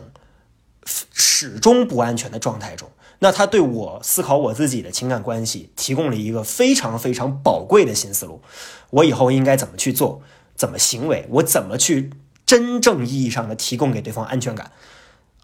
[0.85, 2.91] 始终不安全的状态中。
[3.21, 8.43] 那他对我思考我自己的情感关系提供了一个非常非常宝贵的新思路。
[8.91, 10.23] 我以后应该怎么去做，
[10.57, 12.11] 怎么行为，我怎么去
[12.45, 14.73] 真正意义上的提供给对方安全感，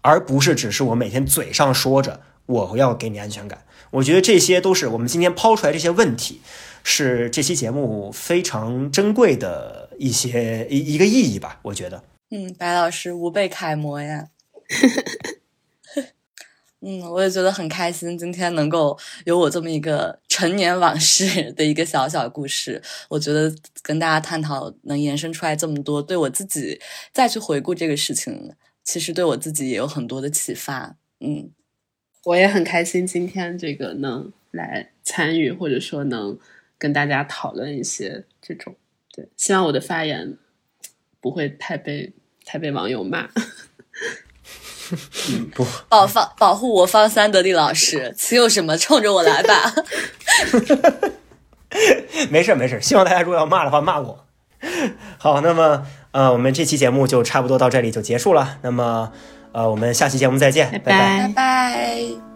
[0.01, 3.63] 而不是只是我每天嘴上说着我要给你安全感。
[3.91, 6.41] 我觉得这些都是我们今天抛出来这些问题，
[6.83, 11.59] 是这期节目非常珍贵的一些一一个意义吧。
[11.63, 14.27] 我觉得，嗯，白老师无辈楷模呀。
[16.81, 22.81] 嗯，我也觉得很开心，今天能够有我这么一个陈年往事的一个小小故事。
[23.09, 26.79] 我觉得跟大家探讨，能延伸出来这么多，对我自己
[27.11, 28.53] 再去回顾这个事情，
[28.85, 30.95] 其实对我自己也有很多的启发。
[31.19, 31.51] 嗯，
[32.23, 36.37] 我也很开心今天这个能来参与，或者说能
[36.77, 38.75] 跟大家讨论一些这种。
[39.13, 40.37] 对，希望我的发言
[41.19, 42.13] 不会太被
[42.45, 43.29] 太被网友骂。
[45.53, 48.75] 不保方保护我方三得利老师，此有什么？
[48.75, 49.75] 冲着我来吧！
[52.31, 54.25] 没事没事，希望大家如果要骂的话骂我。
[55.19, 58.57] 好，那么呃，我们这期节目就差不多到这里就结束了。
[58.63, 59.13] 那么
[59.51, 62.28] 呃，我们下期节目再见，拜拜拜拜。